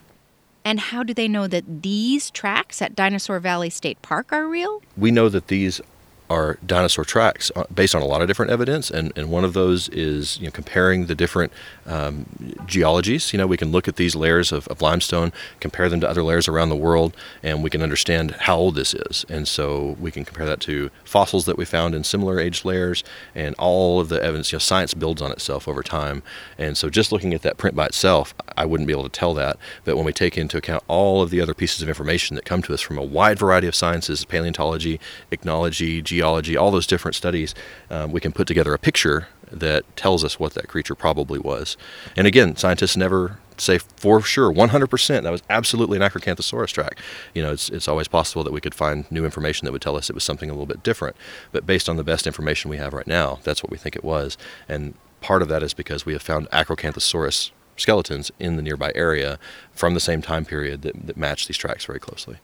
And 0.65 0.81
how 0.81 1.03
do 1.03 1.13
they 1.13 1.29
know 1.29 1.47
that 1.47 1.83
these 1.83 2.31
tracks 2.31 2.81
at 2.83 2.97
Dinosaur 2.97 3.39
Valley 3.39 3.71
State 3.71 4.01
Park 4.03 4.33
are 4.33 4.49
real? 4.49 4.83
We 4.97 5.11
know 5.11 5.29
that 5.29 5.49
these 5.49 5.81
are 6.29 6.59
dinosaur 6.67 7.05
tracks 7.05 7.53
uh, 7.55 7.65
based 7.73 7.95
on 7.95 8.03
a 8.03 8.05
lot 8.05 8.21
of 8.21 8.29
different 8.29 8.51
evidence, 8.51 8.91
and, 8.91 9.13
and 9.17 9.31
one 9.31 9.45
of 9.45 9.53
those 9.53 9.89
is 9.91 10.39
you 10.39 10.47
know, 10.47 10.51
comparing 10.51 11.07
the 11.07 11.15
different 11.15 11.53
um, 11.87 12.27
geologies. 12.67 13.33
You 13.33 13.39
know, 13.39 13.47
we 13.47 13.57
can 13.57 13.71
look 13.71 13.89
at 13.89 13.97
these 13.97 14.17
layers 14.17 14.53
of, 14.53 14.67
of, 14.69 14.83
limestone, 14.83 15.33
compare 15.61 15.89
them 15.89 16.01
to 16.01 16.09
other 16.09 16.23
layers 16.23 16.49
around 16.49 16.69
the 16.69 16.77
world, 16.77 17.17
and 17.43 17.63
we 17.63 17.71
can 17.71 17.83
understand 17.83 18.33
how 18.33 18.57
old 18.57 18.75
this 18.75 18.95
is. 18.95 19.25
And 19.29 19.47
so 19.47 19.97
we 20.01 20.11
can 20.11 20.25
compare 20.25 20.47
that 20.47 20.61
to 20.61 20.91
fossils 21.05 21.45
that 21.47 21.57
we 21.57 21.65
found 21.65 21.95
in 21.95 22.05
similar 22.05 22.41
aged 22.41 22.65
layers, 22.65 23.05
and 23.35 23.55
all 23.59 24.01
of 24.01 24.09
the 24.09 24.23
evidence. 24.23 24.53
You 24.53 24.57
know, 24.57 24.61
science 24.61 24.95
builds 24.95 25.23
on 25.23 25.33
itself 25.33 25.69
over 25.69 25.83
time, 25.83 26.23
and 26.59 26.77
so 26.77 26.91
just 26.91 27.13
looking 27.13 27.35
at 27.35 27.43
that 27.43 27.57
print 27.57 27.77
by 27.77 27.87
itself, 27.87 28.35
I 28.57 28.67
wouldn't 28.67 28.87
be 28.87 28.93
able 28.93 29.05
to 29.05 29.09
tell 29.09 29.35
that. 29.35 29.59
But 29.85 29.97
when 29.97 30.05
we 30.05 30.13
take 30.13 30.37
into 30.37 30.57
account 30.57 30.83
all 30.89 31.23
of 31.23 31.31
the 31.31 31.41
other 31.41 31.55
pieces 31.55 31.83
of 31.83 31.89
information 31.89 32.35
that 32.35 32.45
come 32.45 32.63
to 32.63 32.75
us 32.75 32.81
from 32.81 32.99
a 32.99 33.05
wide 33.05 33.39
variety 33.39 33.69
of 33.69 33.75
sciences, 33.75 34.25
paleontology, 34.25 34.99
ichnology, 35.31 36.03
geology, 36.03 36.16
all 36.23 36.71
those 36.71 36.87
different 36.87 37.15
studies, 37.15 37.55
um, 37.91 38.13
we 38.13 38.21
can 38.21 38.33
put 38.33 38.47
together 38.47 38.75
a 38.75 38.79
picture 38.79 39.29
that 39.51 39.85
tells 39.97 40.25
us 40.25 40.41
what 40.41 40.55
that 40.55 40.69
creature 40.69 40.95
probably 40.95 41.39
was. 41.39 41.77
And 42.17 42.27
again, 42.27 42.57
scientists 42.57 42.97
never 42.97 43.39
say 43.59 43.79
for 43.79 44.21
sure 44.21 44.53
100% 44.53 45.23
that 45.23 45.31
was 45.31 45.43
absolutely 45.49 45.97
an 45.97 46.03
acrocanthosaurus 46.03 46.73
track. 46.73 46.99
You 47.35 47.43
know 47.43 47.53
it's, 47.53 47.69
it's 47.71 47.89
always 47.89 48.09
possible 48.09 48.45
that 48.45 48.53
we 48.53 48.61
could 48.61 48.75
find 48.75 49.11
new 49.11 49.25
information 49.25 49.65
that 49.65 49.73
would 49.73 49.83
tell 49.83 49.97
us 49.97 50.11
it 50.11 50.15
was 50.15 50.25
something 50.25 50.51
a 50.51 50.53
little 50.53 50.67
bit 50.67 50.83
different. 50.83 51.17
But 51.53 51.67
based 51.67 51.89
on 51.89 51.97
the 51.97 52.05
best 52.05 52.27
information 52.27 52.71
we 52.71 52.77
have 52.77 52.93
right 52.93 53.07
now 53.07 53.39
that's 53.45 53.63
what 53.63 53.71
we 53.71 53.79
think 53.79 53.97
it 53.97 54.05
was. 54.05 54.37
And 54.69 54.95
part 55.21 55.43
of 55.43 55.49
that 55.49 55.63
is 55.63 55.75
because 55.75 56.05
we 56.05 56.13
have 56.13 56.23
found 56.23 56.51
acrocanthosaurus 56.51 57.51
skeletons 57.77 58.31
in 58.39 58.57
the 58.57 58.63
nearby 58.63 58.93
area 58.95 59.39
from 59.73 59.95
the 59.95 60.01
same 60.01 60.23
time 60.23 60.45
period 60.45 60.83
that, 60.83 61.07
that 61.07 61.17
match 61.17 61.47
these 61.47 61.57
tracks 61.57 61.85
very 61.85 62.01
closely. 62.01 62.37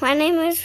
My 0.00 0.14
name 0.14 0.38
is 0.38 0.62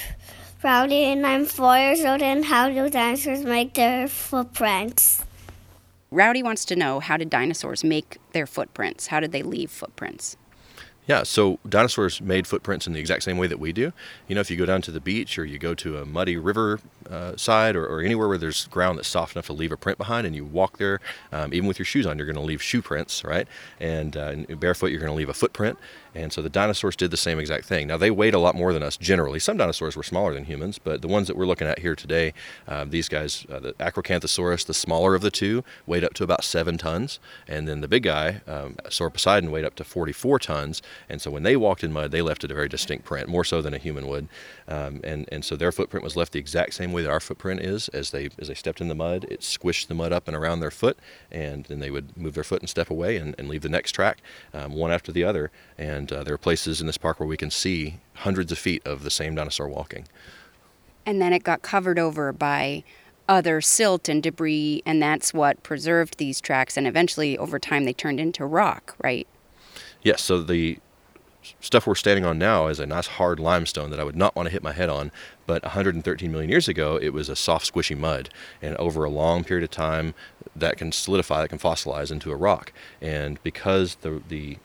Rowdy, 0.64 1.06
and 1.06 1.26
I'm 1.26 1.46
four 1.46 1.76
years 1.76 2.06
old. 2.06 2.22
And 2.22 2.46
how 2.46 2.70
do 2.70 2.90
dinosaurs 2.90 3.44
make 3.44 3.74
their 3.74 4.08
footprints? 4.08 5.26
Rowdy 6.12 6.44
wants 6.44 6.66
to 6.66 6.76
know 6.76 7.00
how 7.00 7.18
did 7.18 7.30
dinosaurs 7.30 7.84
make 7.84 8.18
their 8.34 8.46
footprints? 8.46 9.08
How 9.08 9.20
did 9.20 9.32
they 9.32 9.42
leave 9.42 9.72
footprints? 9.72 10.38
Yeah, 11.08 11.24
so 11.24 11.58
dinosaurs 11.68 12.22
made 12.22 12.46
footprints 12.46 12.86
in 12.86 12.94
the 12.94 13.00
exact 13.00 13.24
same 13.24 13.38
way 13.38 13.48
that 13.48 13.60
we 13.60 13.74
do. 13.74 13.92
You 14.28 14.36
know, 14.36 14.42
if 14.42 14.52
you 14.52 14.58
go 14.58 14.68
down 14.68 14.84
to 14.84 14.92
the 14.92 15.02
beach 15.02 15.40
or 15.40 15.46
you 15.46 15.58
go 15.58 15.74
to 15.74 15.98
a 15.98 16.06
muddy 16.06 16.38
river 16.38 16.80
uh, 17.10 17.36
side 17.36 17.76
or, 17.76 17.86
or, 17.86 18.02
anywhere 18.02 18.28
where 18.28 18.38
there's 18.38 18.68
ground 18.68 19.00
that's 19.00 19.08
soft 19.08 19.36
enough 19.36 19.48
to 19.48 19.54
leave 19.54 19.72
a 19.72 19.78
print 19.78 19.98
behind 19.98 20.28
and 20.28 20.36
you 20.36 20.46
walk 20.46 20.78
there, 20.78 21.00
um, 21.32 21.54
even 21.54 21.68
with 21.68 21.80
your 21.80 21.86
shoes 21.86 22.06
on, 22.06 22.18
you're 22.18 22.28
going 22.28 22.36
to 22.36 22.42
leave 22.42 22.62
shoe 22.62 22.82
prints, 22.82 23.24
right? 23.24 23.48
And, 23.80 24.16
uh, 24.16 24.36
and 24.48 24.60
barefoot, 24.60 24.92
you're 24.92 25.00
going 25.00 25.12
to 25.12 25.18
leave 25.18 25.28
a 25.28 25.34
footprint. 25.34 25.78
And 26.14 26.34
so 26.34 26.42
the 26.42 26.50
dinosaurs 26.50 26.96
did 26.96 27.12
the 27.12 27.18
same 27.18 27.40
exact 27.40 27.66
thing. 27.66 27.88
Now, 27.88 27.98
they 27.98 28.12
weighed 28.12 28.34
a 28.34 28.40
lot 28.40 28.56
more 28.56 28.74
than 28.74 28.84
us 28.84 28.98
generally. 28.98 29.40
Some 29.40 29.58
dinosaurs 29.58 29.96
were 29.96 30.04
smaller 30.04 30.34
than 30.34 30.46
humans, 30.46 30.78
but 30.78 31.02
the 31.02 31.08
ones 31.08 31.28
that 31.28 31.38
we're 31.38 31.46
looking 31.46 31.68
at 31.68 31.80
here 31.80 31.96
today, 31.96 32.34
uh, 32.68 32.86
these 32.86 33.08
guys, 33.08 33.46
uh, 33.52 33.60
the 33.60 33.74
Acrocanthosaurus, 33.74 34.66
the 34.66 34.74
smaller 34.74 35.16
of 35.16 35.22
the 35.22 35.32
two, 35.32 35.64
weighed 35.86 36.04
up 36.04 36.14
to 36.16 36.24
about 36.24 36.44
seven 36.44 36.78
tons. 36.78 37.20
And 37.48 37.68
then 37.68 37.82
the 37.82 37.88
big 37.88 38.04
guy, 38.04 38.42
um, 38.48 38.76
Sauroposeidon, 38.86 39.52
weighed 39.52 39.66
up 39.66 39.76
to 39.76 39.84
44 39.84 40.40
tons. 40.40 40.82
And 41.08 41.22
so 41.22 41.32
when 41.32 41.44
they 41.44 41.56
walked 41.56 41.84
in 41.84 41.94
mud, 41.94 42.12
they 42.12 42.22
left 42.22 42.44
a 42.44 42.48
very 42.48 42.68
distinct 42.68 43.06
print, 43.06 43.30
more 43.30 43.44
so 43.44 43.62
than 43.62 43.74
a 43.74 43.78
human 43.78 44.08
would. 44.08 44.28
Um, 44.68 45.02
and 45.04 45.28
and 45.32 45.44
so 45.44 45.56
their 45.56 45.72
footprint 45.72 46.04
was 46.04 46.16
left 46.16 46.32
the 46.32 46.40
exact 46.40 46.74
same 46.74 46.94
way 46.94 47.02
that 47.02 47.10
our 47.10 47.20
footprint 47.20 47.60
is. 47.62 47.90
As 47.90 48.12
they 48.12 48.30
as 48.40 48.48
they 48.48 48.54
stepped 48.54 48.80
in 48.82 48.88
the 48.88 48.96
mud, 48.96 49.26
it 49.30 49.42
squished 49.42 49.88
the 49.88 49.94
mud 49.94 50.14
up 50.14 50.28
and 50.28 50.36
around 50.36 50.60
their 50.60 50.72
foot, 50.72 50.98
and 51.30 51.66
then 51.66 51.80
they 51.80 51.92
would 51.92 52.16
move 52.18 52.34
their 52.36 52.44
foot 52.44 52.62
and 52.62 52.70
step 52.70 52.90
away 52.90 53.18
and, 53.18 53.36
and 53.38 53.50
leave 53.50 53.62
the 53.62 53.70
next 53.70 53.92
track, 53.92 54.22
um, 54.54 54.74
one 54.74 54.92
after 54.92 55.12
the 55.12 55.24
other. 55.24 55.52
And 55.78 56.01
uh, 56.10 56.24
there 56.24 56.34
are 56.34 56.38
places 56.38 56.80
in 56.80 56.88
this 56.88 56.98
park 56.98 57.20
where 57.20 57.28
we 57.28 57.36
can 57.36 57.52
see 57.52 58.00
hundreds 58.16 58.52
of 58.52 58.58
feet 58.58 58.82
of 58.86 59.04
the 59.04 59.10
same 59.10 59.36
dinosaur 59.36 59.68
walking. 59.68 60.08
And 61.06 61.22
then 61.22 61.34
it 61.34 61.44
got 61.44 61.62
covered 61.62 62.00
over 62.00 62.32
by 62.32 62.84
other 63.28 63.62
silt 63.62 64.08
and 64.08 64.24
debris, 64.24 64.84
and 64.86 65.02
that's 65.02 65.34
what 65.34 65.64
preserved 65.64 66.18
these 66.18 66.40
tracks. 66.40 66.78
And 66.78 66.88
eventually, 66.88 67.38
over 67.38 67.60
time, 67.60 67.86
they 67.86 67.94
turned 67.94 68.20
into 68.20 68.46
rock, 68.46 68.96
right? 69.02 69.28
Yes, 70.02 70.22
so 70.22 70.42
the 70.42 70.80
stuff 71.60 71.88
we're 71.88 71.96
standing 71.96 72.26
on 72.26 72.38
now 72.38 72.68
is 72.68 72.80
a 72.80 72.86
nice 72.86 73.08
hard 73.08 73.40
limestone 73.40 73.90
that 73.90 74.00
I 74.00 74.04
would 74.04 74.16
not 74.16 74.36
want 74.36 74.48
to 74.48 74.52
hit 74.52 74.64
my 74.64 74.74
head 74.74 74.90
on. 74.90 75.12
But 75.48 75.64
113 75.64 76.32
million 76.32 76.50
years 76.50 76.68
ago, 76.68 76.98
it 77.02 77.10
was 77.10 77.30
a 77.30 77.36
soft, 77.36 77.72
squishy 77.72 77.98
mud. 77.98 78.30
And 78.62 78.76
over 78.78 79.04
a 79.04 79.10
long 79.10 79.44
period 79.44 79.64
of 79.64 79.72
time, 79.72 80.14
that 80.56 80.78
can 80.78 80.92
solidify, 80.92 81.42
that 81.42 81.50
can 81.50 81.60
fossilize 81.60 82.12
into 82.12 82.32
a 82.32 82.36
rock. 82.36 82.72
And 83.02 83.42
because 83.44 83.96
the, 83.96 84.22
the 84.28 84.58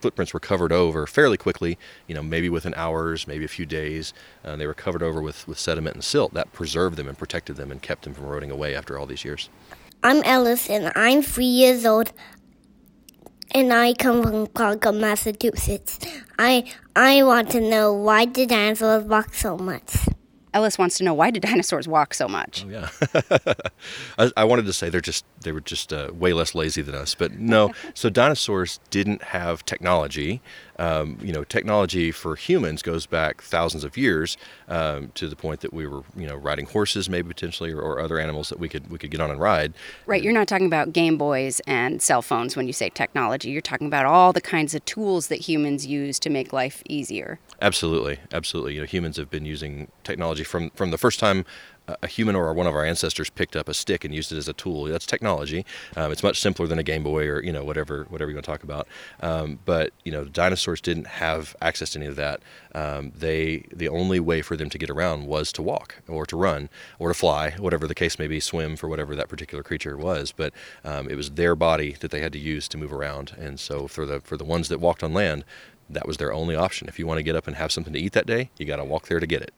footprints 0.00 0.34
were 0.34 0.40
covered 0.40 0.72
over 0.72 1.06
fairly 1.06 1.36
quickly, 1.36 1.78
you 2.06 2.14
know, 2.14 2.22
maybe 2.22 2.48
within 2.48 2.74
hours, 2.74 3.26
maybe 3.26 3.44
a 3.44 3.48
few 3.48 3.66
days. 3.66 4.12
Uh, 4.44 4.56
they 4.56 4.66
were 4.66 4.74
covered 4.74 5.02
over 5.02 5.20
with, 5.22 5.46
with 5.46 5.58
sediment 5.58 5.94
and 5.94 6.04
silt 6.04 6.34
that 6.34 6.52
preserved 6.52 6.96
them 6.96 7.08
and 7.08 7.18
protected 7.18 7.56
them 7.56 7.70
and 7.70 7.82
kept 7.82 8.04
them 8.04 8.14
from 8.14 8.24
eroding 8.24 8.50
away 8.50 8.74
after 8.74 8.98
all 8.98 9.06
these 9.06 9.24
years. 9.24 9.48
I'm 10.02 10.22
Ellis 10.22 10.70
and 10.70 10.92
I'm 10.96 11.22
three 11.22 11.44
years 11.44 11.84
old 11.84 12.12
and 13.52 13.72
I 13.72 13.94
come 13.94 14.22
from 14.22 14.46
Concord, 14.48 14.94
Massachusetts. 14.94 15.98
I 16.38 16.64
I 16.94 17.22
want 17.22 17.50
to 17.50 17.60
know 17.60 17.92
why 17.92 18.24
do 18.24 18.46
dinosaurs 18.46 19.04
walk 19.04 19.34
so 19.34 19.56
much? 19.56 20.09
Ellis 20.52 20.78
wants 20.78 20.98
to 20.98 21.04
know 21.04 21.14
why 21.14 21.30
do 21.30 21.40
dinosaurs 21.40 21.86
walk 21.86 22.14
so 22.14 22.28
much? 22.28 22.64
Oh, 22.66 22.70
yeah. 22.70 22.88
I, 24.18 24.30
I, 24.36 24.44
wanted 24.44 24.66
to 24.66 24.72
say 24.72 24.88
they're 24.88 25.00
just 25.00 25.24
they 25.42 25.52
were 25.52 25.60
just 25.60 25.92
uh, 25.92 26.10
way 26.12 26.32
less 26.32 26.54
lazy 26.54 26.82
than 26.82 26.94
us, 26.94 27.14
but 27.14 27.32
no. 27.32 27.72
so 27.94 28.10
dinosaurs 28.10 28.80
didn't 28.90 29.22
have 29.22 29.64
technology. 29.64 30.42
Um, 30.80 31.18
you 31.20 31.30
know, 31.30 31.44
technology 31.44 32.10
for 32.10 32.36
humans 32.36 32.80
goes 32.80 33.04
back 33.04 33.42
thousands 33.42 33.84
of 33.84 33.98
years 33.98 34.38
um, 34.66 35.12
to 35.14 35.28
the 35.28 35.36
point 35.36 35.60
that 35.60 35.74
we 35.74 35.86
were, 35.86 36.02
you 36.16 36.26
know, 36.26 36.36
riding 36.36 36.64
horses, 36.64 37.06
maybe 37.06 37.28
potentially, 37.28 37.70
or, 37.70 37.82
or, 37.82 38.00
other 38.00 38.18
animals 38.18 38.48
that 38.48 38.58
we 38.58 38.66
could 38.66 38.90
we 38.90 38.96
could 38.96 39.10
get 39.10 39.20
on 39.20 39.30
and 39.30 39.38
ride. 39.38 39.74
Right. 40.06 40.22
You're 40.22 40.32
not 40.32 40.48
talking 40.48 40.64
about 40.64 40.94
Game 40.94 41.18
Boys 41.18 41.60
and 41.66 42.00
cell 42.00 42.22
phones 42.22 42.56
when 42.56 42.66
you 42.66 42.72
say 42.72 42.88
technology. 42.88 43.50
You're 43.50 43.60
talking 43.60 43.86
about 43.86 44.06
all 44.06 44.32
the 44.32 44.40
kinds 44.40 44.74
of 44.74 44.82
tools 44.86 45.28
that 45.28 45.40
humans 45.40 45.86
use 45.86 46.18
to 46.20 46.30
make 46.30 46.50
life 46.50 46.82
easier. 46.88 47.38
Absolutely, 47.60 48.18
absolutely. 48.32 48.74
You 48.74 48.80
know, 48.80 48.86
humans 48.86 49.18
have 49.18 49.28
been 49.28 49.44
using 49.44 49.88
technology 50.02 50.44
from 50.44 50.70
from 50.70 50.92
the 50.92 50.98
first 50.98 51.20
time 51.20 51.44
a 52.02 52.06
human 52.06 52.36
or 52.36 52.52
one 52.54 52.66
of 52.66 52.74
our 52.74 52.84
ancestors 52.84 53.30
picked 53.30 53.56
up 53.56 53.68
a 53.68 53.74
stick 53.74 54.04
and 54.04 54.14
used 54.14 54.32
it 54.32 54.36
as 54.36 54.48
a 54.48 54.52
tool. 54.52 54.84
That's 54.84 55.06
technology. 55.06 55.64
Um, 55.96 56.12
it's 56.12 56.22
much 56.22 56.40
simpler 56.40 56.66
than 56.66 56.78
a 56.78 56.82
Game 56.82 57.02
Boy 57.02 57.26
or 57.26 57.42
you 57.42 57.52
know 57.52 57.64
whatever 57.64 58.06
whatever 58.08 58.30
you 58.30 58.36
want 58.36 58.44
to 58.44 58.50
talk 58.50 58.62
about. 58.62 58.88
Um, 59.20 59.58
but 59.64 59.92
you 60.04 60.12
know, 60.12 60.24
dinosaurs 60.24 60.80
didn't 60.80 61.06
have 61.06 61.56
access 61.60 61.90
to 61.90 61.98
any 61.98 62.06
of 62.06 62.16
that. 62.16 62.40
Um, 62.74 63.12
they 63.16 63.64
the 63.72 63.88
only 63.88 64.20
way 64.20 64.42
for 64.42 64.56
them 64.56 64.70
to 64.70 64.78
get 64.78 64.90
around 64.90 65.26
was 65.26 65.52
to 65.52 65.62
walk 65.62 66.02
or 66.08 66.26
to 66.26 66.36
run 66.36 66.68
or 66.98 67.08
to 67.08 67.14
fly, 67.14 67.52
whatever 67.52 67.86
the 67.86 67.94
case 67.94 68.18
may 68.18 68.26
be, 68.26 68.40
swim 68.40 68.76
for 68.76 68.88
whatever 68.88 69.16
that 69.16 69.28
particular 69.28 69.62
creature 69.62 69.96
was. 69.96 70.32
But 70.32 70.52
um, 70.84 71.08
it 71.08 71.16
was 71.16 71.32
their 71.32 71.54
body 71.54 71.96
that 72.00 72.10
they 72.10 72.20
had 72.20 72.32
to 72.32 72.38
use 72.38 72.68
to 72.68 72.78
move 72.78 72.92
around. 72.92 73.32
And 73.38 73.58
so 73.58 73.86
for 73.86 74.06
the 74.06 74.20
for 74.20 74.36
the 74.36 74.44
ones 74.44 74.68
that 74.68 74.80
walked 74.80 75.02
on 75.02 75.12
land, 75.12 75.44
that 75.88 76.06
was 76.06 76.16
their 76.18 76.32
only 76.32 76.54
option. 76.54 76.88
If 76.88 76.98
you 76.98 77.06
want 77.06 77.18
to 77.18 77.22
get 77.22 77.36
up 77.36 77.46
and 77.46 77.56
have 77.56 77.72
something 77.72 77.92
to 77.92 77.98
eat 77.98 78.12
that 78.12 78.26
day, 78.26 78.50
you 78.58 78.66
got 78.66 78.76
to 78.76 78.84
walk 78.84 79.06
there 79.06 79.20
to 79.20 79.26
get 79.26 79.42
it. 79.42 79.52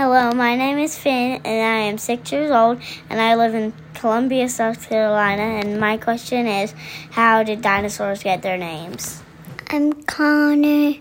Hello, 0.00 0.32
my 0.32 0.56
name 0.56 0.78
is 0.78 0.96
Finn, 0.96 1.42
and 1.44 1.46
I 1.46 1.80
am 1.80 1.98
six 1.98 2.32
years 2.32 2.50
old, 2.50 2.80
and 3.10 3.20
I 3.20 3.34
live 3.34 3.54
in 3.54 3.74
Columbia, 3.92 4.48
South 4.48 4.88
Carolina. 4.88 5.42
And 5.42 5.78
my 5.78 5.98
question 5.98 6.46
is, 6.46 6.72
how 7.10 7.42
did 7.42 7.60
dinosaurs 7.60 8.22
get 8.22 8.40
their 8.40 8.56
names? 8.56 9.22
I'm 9.68 9.92
Connor, 10.04 10.94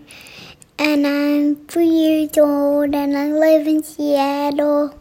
and 0.78 1.08
I'm 1.08 1.56
three 1.68 1.88
years 1.88 2.38
old, 2.38 2.94
and 2.94 3.18
I 3.18 3.32
live 3.32 3.68
in 3.68 3.84
Seattle. 3.84 5.00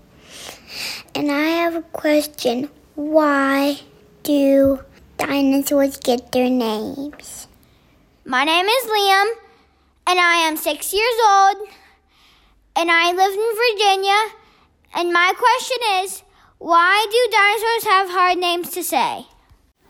And 1.13 1.33
I 1.33 1.49
have 1.59 1.75
a 1.75 1.83
question: 1.83 2.71
Why 2.95 3.81
do 4.23 4.79
dinosaurs 5.17 5.97
get 5.97 6.31
their 6.31 6.49
names? 6.49 7.49
My 8.25 8.45
name 8.45 8.67
is 8.67 8.85
Liam, 8.85 9.27
and 10.07 10.21
I 10.21 10.47
am 10.47 10.57
six 10.57 10.93
years 10.95 11.19
old 11.29 11.69
and 12.79 12.93
I 12.93 13.11
live 13.11 13.35
in 13.35 13.57
Virginia. 13.67 14.35
And 14.95 15.13
my 15.13 15.35
question 15.37 15.79
is, 16.05 16.23
why 16.59 17.07
do 17.11 17.37
dinosaurs 17.37 17.93
have 17.93 18.11
hard 18.11 18.39
names 18.39 18.71
to 18.71 18.85
say? 18.85 19.27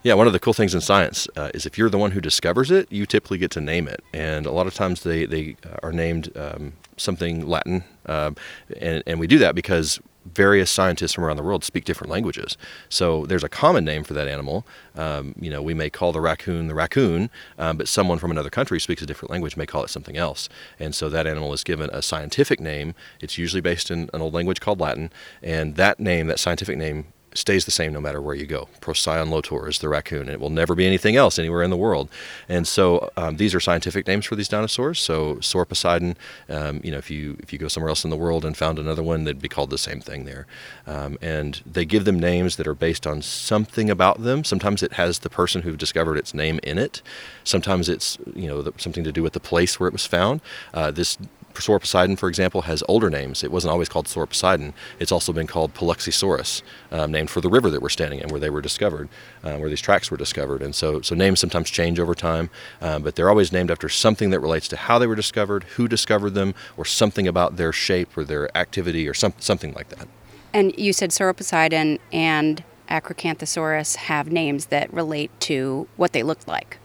Yeah, 0.02 0.14
one 0.14 0.26
of 0.26 0.32
the 0.32 0.40
cool 0.40 0.54
things 0.54 0.74
in 0.74 0.80
science 0.80 1.28
uh, 1.36 1.50
is 1.52 1.66
if 1.66 1.76
you're 1.76 1.90
the 1.90 1.98
one 1.98 2.12
who 2.12 2.20
discovers 2.22 2.70
it, 2.70 2.90
you 2.90 3.04
typically 3.04 3.36
get 3.36 3.50
to 3.52 3.60
name 3.60 3.88
it. 3.88 4.02
And 4.14 4.46
a 4.46 4.52
lot 4.52 4.66
of 4.66 4.72
times 4.72 5.02
they, 5.02 5.26
they 5.26 5.56
are 5.82 5.92
named 5.92 6.34
um, 6.34 6.72
something 6.96 7.46
Latin. 7.46 7.84
Um, 8.06 8.36
and, 8.80 9.02
and 9.06 9.20
we 9.20 9.26
do 9.26 9.38
that 9.38 9.54
because 9.54 10.00
various 10.34 10.70
scientists 10.70 11.12
from 11.12 11.24
around 11.24 11.36
the 11.36 11.42
world 11.42 11.64
speak 11.64 11.84
different 11.84 12.10
languages. 12.10 12.56
So 12.88 13.26
there's 13.26 13.44
a 13.44 13.48
common 13.48 13.84
name 13.84 14.04
for 14.04 14.14
that 14.14 14.28
animal. 14.28 14.66
Um, 14.94 15.34
you 15.40 15.50
know, 15.50 15.62
we 15.62 15.74
may 15.74 15.90
call 15.90 16.12
the 16.12 16.20
raccoon 16.20 16.68
the 16.68 16.74
raccoon, 16.74 17.30
um, 17.58 17.76
but 17.76 17.88
someone 17.88 18.18
from 18.18 18.30
another 18.30 18.50
country 18.50 18.80
speaks 18.80 19.02
a 19.02 19.06
different 19.06 19.30
language 19.30 19.56
may 19.56 19.66
call 19.66 19.84
it 19.84 19.90
something 19.90 20.16
else. 20.16 20.48
And 20.78 20.94
so 20.94 21.08
that 21.08 21.26
animal 21.26 21.52
is 21.52 21.64
given 21.64 21.90
a 21.92 22.02
scientific 22.02 22.60
name. 22.60 22.94
It's 23.20 23.38
usually 23.38 23.60
based 23.60 23.90
in 23.90 24.10
an 24.12 24.20
old 24.20 24.34
language 24.34 24.60
called 24.60 24.80
Latin, 24.80 25.10
and 25.42 25.76
that 25.76 26.00
name, 26.00 26.26
that 26.28 26.38
scientific 26.38 26.76
name, 26.78 27.06
stays 27.38 27.64
the 27.64 27.70
same 27.70 27.92
no 27.92 28.00
matter 28.00 28.20
where 28.20 28.34
you 28.34 28.46
go. 28.46 28.68
Procyon 28.80 29.30
lotor 29.30 29.68
is 29.68 29.78
the 29.78 29.88
raccoon, 29.88 30.22
and 30.22 30.30
it 30.30 30.40
will 30.40 30.50
never 30.50 30.74
be 30.74 30.86
anything 30.86 31.16
else 31.16 31.38
anywhere 31.38 31.62
in 31.62 31.70
the 31.70 31.76
world. 31.76 32.08
And 32.48 32.66
so 32.66 33.10
um, 33.16 33.36
these 33.36 33.54
are 33.54 33.60
scientific 33.60 34.06
names 34.06 34.26
for 34.26 34.36
these 34.36 34.48
dinosaurs. 34.48 35.00
So 35.00 35.36
Sauroposeidon, 35.36 36.16
um, 36.48 36.80
you 36.82 36.90
know, 36.90 36.98
if 36.98 37.10
you 37.10 37.36
if 37.40 37.52
you 37.52 37.58
go 37.58 37.68
somewhere 37.68 37.88
else 37.88 38.04
in 38.04 38.10
the 38.10 38.16
world 38.16 38.44
and 38.44 38.56
found 38.56 38.78
another 38.78 39.02
one, 39.02 39.24
they'd 39.24 39.40
be 39.40 39.48
called 39.48 39.70
the 39.70 39.78
same 39.78 40.00
thing 40.00 40.24
there. 40.24 40.46
Um, 40.86 41.18
and 41.22 41.62
they 41.64 41.84
give 41.84 42.04
them 42.04 42.18
names 42.18 42.56
that 42.56 42.66
are 42.66 42.74
based 42.74 43.06
on 43.06 43.22
something 43.22 43.88
about 43.88 44.22
them. 44.22 44.44
Sometimes 44.44 44.82
it 44.82 44.94
has 44.94 45.20
the 45.20 45.30
person 45.30 45.62
who 45.62 45.76
discovered 45.76 46.16
its 46.16 46.34
name 46.34 46.60
in 46.62 46.78
it. 46.78 47.02
Sometimes 47.44 47.88
it's 47.88 48.18
you 48.34 48.48
know 48.48 48.62
the, 48.62 48.72
something 48.76 49.04
to 49.04 49.12
do 49.12 49.22
with 49.22 49.32
the 49.32 49.40
place 49.40 49.78
where 49.78 49.88
it 49.88 49.92
was 49.92 50.06
found. 50.06 50.40
Uh, 50.74 50.90
this 50.90 51.16
Sauroposeidon, 51.54 52.16
for 52.16 52.28
example, 52.28 52.62
has 52.62 52.82
older 52.88 53.10
names. 53.10 53.42
It 53.42 53.50
wasn't 53.50 53.72
always 53.72 53.88
called 53.88 54.06
Sauroposeidon. 54.06 54.72
It's 54.98 55.12
also 55.12 55.32
been 55.32 55.46
called 55.46 55.74
Paluxysaurus, 55.74 56.62
um, 56.92 57.10
named 57.10 57.30
for 57.30 57.40
the 57.40 57.48
river 57.48 57.70
that 57.70 57.82
we're 57.82 57.88
standing 57.88 58.20
in, 58.20 58.28
where 58.28 58.40
they 58.40 58.50
were 58.50 58.60
discovered, 58.60 59.08
uh, 59.42 59.56
where 59.56 59.68
these 59.68 59.80
tracks 59.80 60.10
were 60.10 60.16
discovered. 60.16 60.62
And 60.62 60.74
so, 60.74 61.00
so 61.00 61.14
names 61.14 61.40
sometimes 61.40 61.70
change 61.70 61.98
over 61.98 62.14
time, 62.14 62.50
um, 62.80 63.02
but 63.02 63.16
they're 63.16 63.28
always 63.28 63.52
named 63.52 63.70
after 63.70 63.88
something 63.88 64.30
that 64.30 64.40
relates 64.40 64.68
to 64.68 64.76
how 64.76 64.98
they 64.98 65.06
were 65.06 65.16
discovered, 65.16 65.64
who 65.64 65.88
discovered 65.88 66.30
them, 66.30 66.54
or 66.76 66.84
something 66.84 67.26
about 67.26 67.56
their 67.56 67.72
shape 67.72 68.16
or 68.16 68.24
their 68.24 68.56
activity 68.56 69.08
or 69.08 69.14
some, 69.14 69.34
something 69.38 69.72
like 69.74 69.88
that. 69.88 70.08
And 70.52 70.76
you 70.78 70.92
said 70.92 71.10
Sauroposeidon 71.10 71.98
and 72.12 72.62
Acrocanthosaurus 72.88 73.96
have 73.96 74.32
names 74.32 74.66
that 74.66 74.92
relate 74.92 75.30
to 75.40 75.86
what 75.96 76.12
they 76.12 76.22
looked 76.22 76.48
like. 76.48 76.78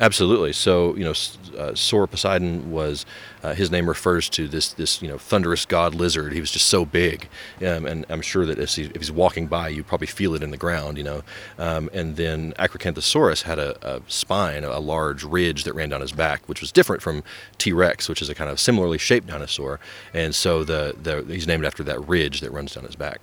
Absolutely. 0.00 0.52
So 0.52 0.94
you 0.94 1.04
know, 1.04 1.10
uh, 1.10 1.72
Sauroposeidon 1.72 2.66
was 2.66 3.04
uh, 3.42 3.54
his 3.54 3.70
name 3.70 3.88
refers 3.88 4.28
to 4.30 4.46
this 4.46 4.72
this 4.72 5.02
you 5.02 5.08
know 5.08 5.18
thunderous 5.18 5.66
god 5.66 5.94
lizard. 5.94 6.32
He 6.32 6.40
was 6.40 6.52
just 6.52 6.66
so 6.66 6.84
big, 6.84 7.28
um, 7.66 7.84
and 7.84 8.06
I'm 8.08 8.22
sure 8.22 8.46
that 8.46 8.58
if, 8.60 8.76
he, 8.76 8.84
if, 8.84 8.96
he's 8.96 9.10
walking 9.10 9.48
by, 9.48 9.68
you 9.68 9.82
probably 9.82 10.06
feel 10.06 10.34
it 10.34 10.42
in 10.42 10.52
the 10.52 10.56
ground. 10.56 10.98
You 10.98 11.04
know, 11.04 11.22
um, 11.58 11.90
and 11.92 12.16
then 12.16 12.52
Acrocanthosaurus 12.58 13.42
had 13.42 13.58
a, 13.58 13.96
a, 13.96 14.00
spine, 14.06 14.62
a 14.62 14.78
large 14.78 15.24
ridge 15.24 15.64
that 15.64 15.74
ran 15.74 15.88
down 15.88 16.00
his 16.00 16.12
back, 16.12 16.48
which 16.48 16.60
was 16.60 16.70
different 16.70 17.02
from 17.02 17.24
T-Rex, 17.58 18.08
which 18.08 18.22
is 18.22 18.28
a 18.28 18.34
kind 18.34 18.50
of 18.50 18.60
similarly 18.60 18.98
shaped 18.98 19.26
dinosaur. 19.26 19.80
And 20.14 20.32
so 20.34 20.62
the, 20.62 20.94
the 21.00 21.24
he's 21.32 21.46
named 21.46 21.64
after 21.64 21.82
that 21.84 22.06
ridge 22.06 22.40
that 22.40 22.52
runs 22.52 22.74
down 22.74 22.84
his 22.84 22.96
back. 22.96 23.20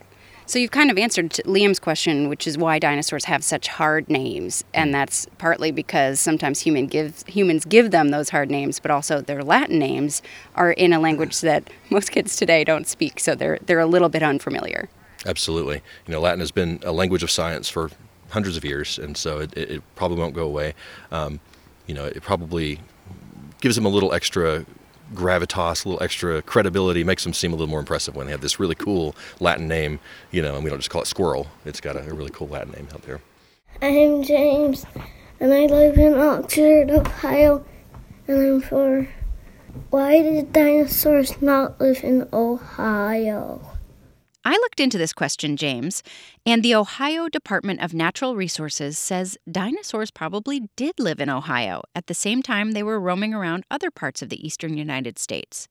So 0.48 0.60
you've 0.60 0.72
kind 0.72 0.92
of 0.92 0.98
answered 0.98 1.32
Liam's 1.46 1.80
question, 1.80 2.30
which 2.30 2.46
is 2.46 2.56
why 2.56 2.78
dinosaurs 2.78 3.26
have 3.26 3.44
such 3.44 3.68
hard 3.68 4.08
names, 4.10 4.64
and 4.76 4.94
that's 4.94 5.26
partly 5.40 5.72
because 5.72 6.20
sometimes 6.20 6.60
human 6.60 6.86
give, 6.86 7.24
humans 7.26 7.66
give 7.66 7.90
them 7.90 8.10
those 8.10 8.30
hard 8.30 8.52
names, 8.52 8.80
but 8.80 8.92
also 8.92 9.22
their 9.22 9.44
Latin 9.44 9.80
names 9.80 10.22
are 10.54 10.72
in 10.72 10.94
a 10.94 11.00
language 11.00 11.42
that 11.42 11.68
most 11.90 12.12
kids 12.12 12.36
today 12.36 12.64
don't 12.64 12.88
speak, 12.88 13.20
so 13.20 13.34
they're 13.34 13.58
they're 13.66 13.80
a 13.80 13.88
little 13.88 14.10
bit 14.10 14.22
unfamiliar. 14.22 14.88
Absolutely, 15.26 15.82
you 16.06 16.12
know, 16.12 16.20
Latin 16.20 16.42
has 16.42 16.52
been 16.52 16.80
a 16.84 16.92
language 16.92 17.24
of 17.24 17.32
science 17.32 17.68
for 17.68 17.90
hundreds 18.30 18.56
of 18.56 18.64
years, 18.64 19.00
and 19.00 19.18
so 19.18 19.40
it, 19.40 19.58
it 19.58 19.82
probably 19.96 20.18
won't 20.18 20.36
go 20.36 20.46
away. 20.46 20.76
Um, 21.12 21.40
you 21.88 21.96
know, 21.96 22.06
it 22.06 22.22
probably 22.22 22.80
gives 23.62 23.76
them 23.76 23.86
a 23.86 23.90
little 23.90 24.14
extra 24.14 24.64
gravitas, 25.16 25.86
a 25.86 25.90
little 25.90 26.04
extra 26.04 26.42
credibility, 26.42 27.04
makes 27.04 27.24
them 27.24 27.34
seem 27.34 27.52
a 27.52 27.56
little 27.56 27.70
more 27.70 27.80
impressive 27.80 28.16
when 28.16 28.28
they 28.28 28.32
have 28.32 28.42
this 28.42 28.60
really 28.60 28.76
cool 28.76 29.16
Latin 29.40 29.68
name, 29.68 30.00
you 30.32 30.42
know, 30.42 30.56
and 30.56 30.64
we 30.64 30.70
don't 30.70 30.80
just 30.80 30.90
call 30.90 31.02
it 31.02 31.08
squirrel. 31.08 31.48
It's 31.66 31.82
got 31.82 31.96
a, 31.96 32.02
really 32.14 32.32
cool 32.32 32.48
Latin 32.48 32.74
name 32.74 32.88
out 32.94 33.02
there. 33.04 33.22
I'm 33.82 34.24
James, 34.24 34.86
and 35.40 35.54
I 35.54 35.66
live 35.66 35.98
in 35.98 36.14
Oxford, 36.14 36.92
Ohio, 36.92 37.66
and 38.28 38.42
I'm 38.42 38.62
four. 38.62 39.08
Why 39.90 40.22
did 40.22 40.54
dinosaurs 40.54 41.42
not 41.42 41.82
live 41.82 42.04
in 42.04 42.30
Ohio? 42.32 43.75
I 44.48 44.52
looked 44.52 44.80
into 44.80 45.00
this 45.00 45.12
question, 45.12 45.58
James, 45.58 46.04
and 46.46 46.62
the 46.62 46.76
Ohio 46.76 47.28
Department 47.30 47.82
of 47.82 47.96
Natural 47.96 48.36
Resources 48.36 48.96
says 48.96 49.40
dinosaurs 49.52 50.12
probably 50.12 50.70
did 50.76 51.00
live 51.00 51.20
in 51.20 51.32
Ohio 51.32 51.82
at 51.96 52.06
the 52.06 52.14
same 52.14 52.44
time 52.44 52.72
they 52.72 52.84
were 52.84 53.00
roaming 53.00 53.34
around 53.34 53.66
other 53.72 53.90
parts 53.90 54.22
of 54.22 54.30
the 54.30 54.46
eastern 54.46 54.78
United 54.78 55.18
States. 55.18 55.68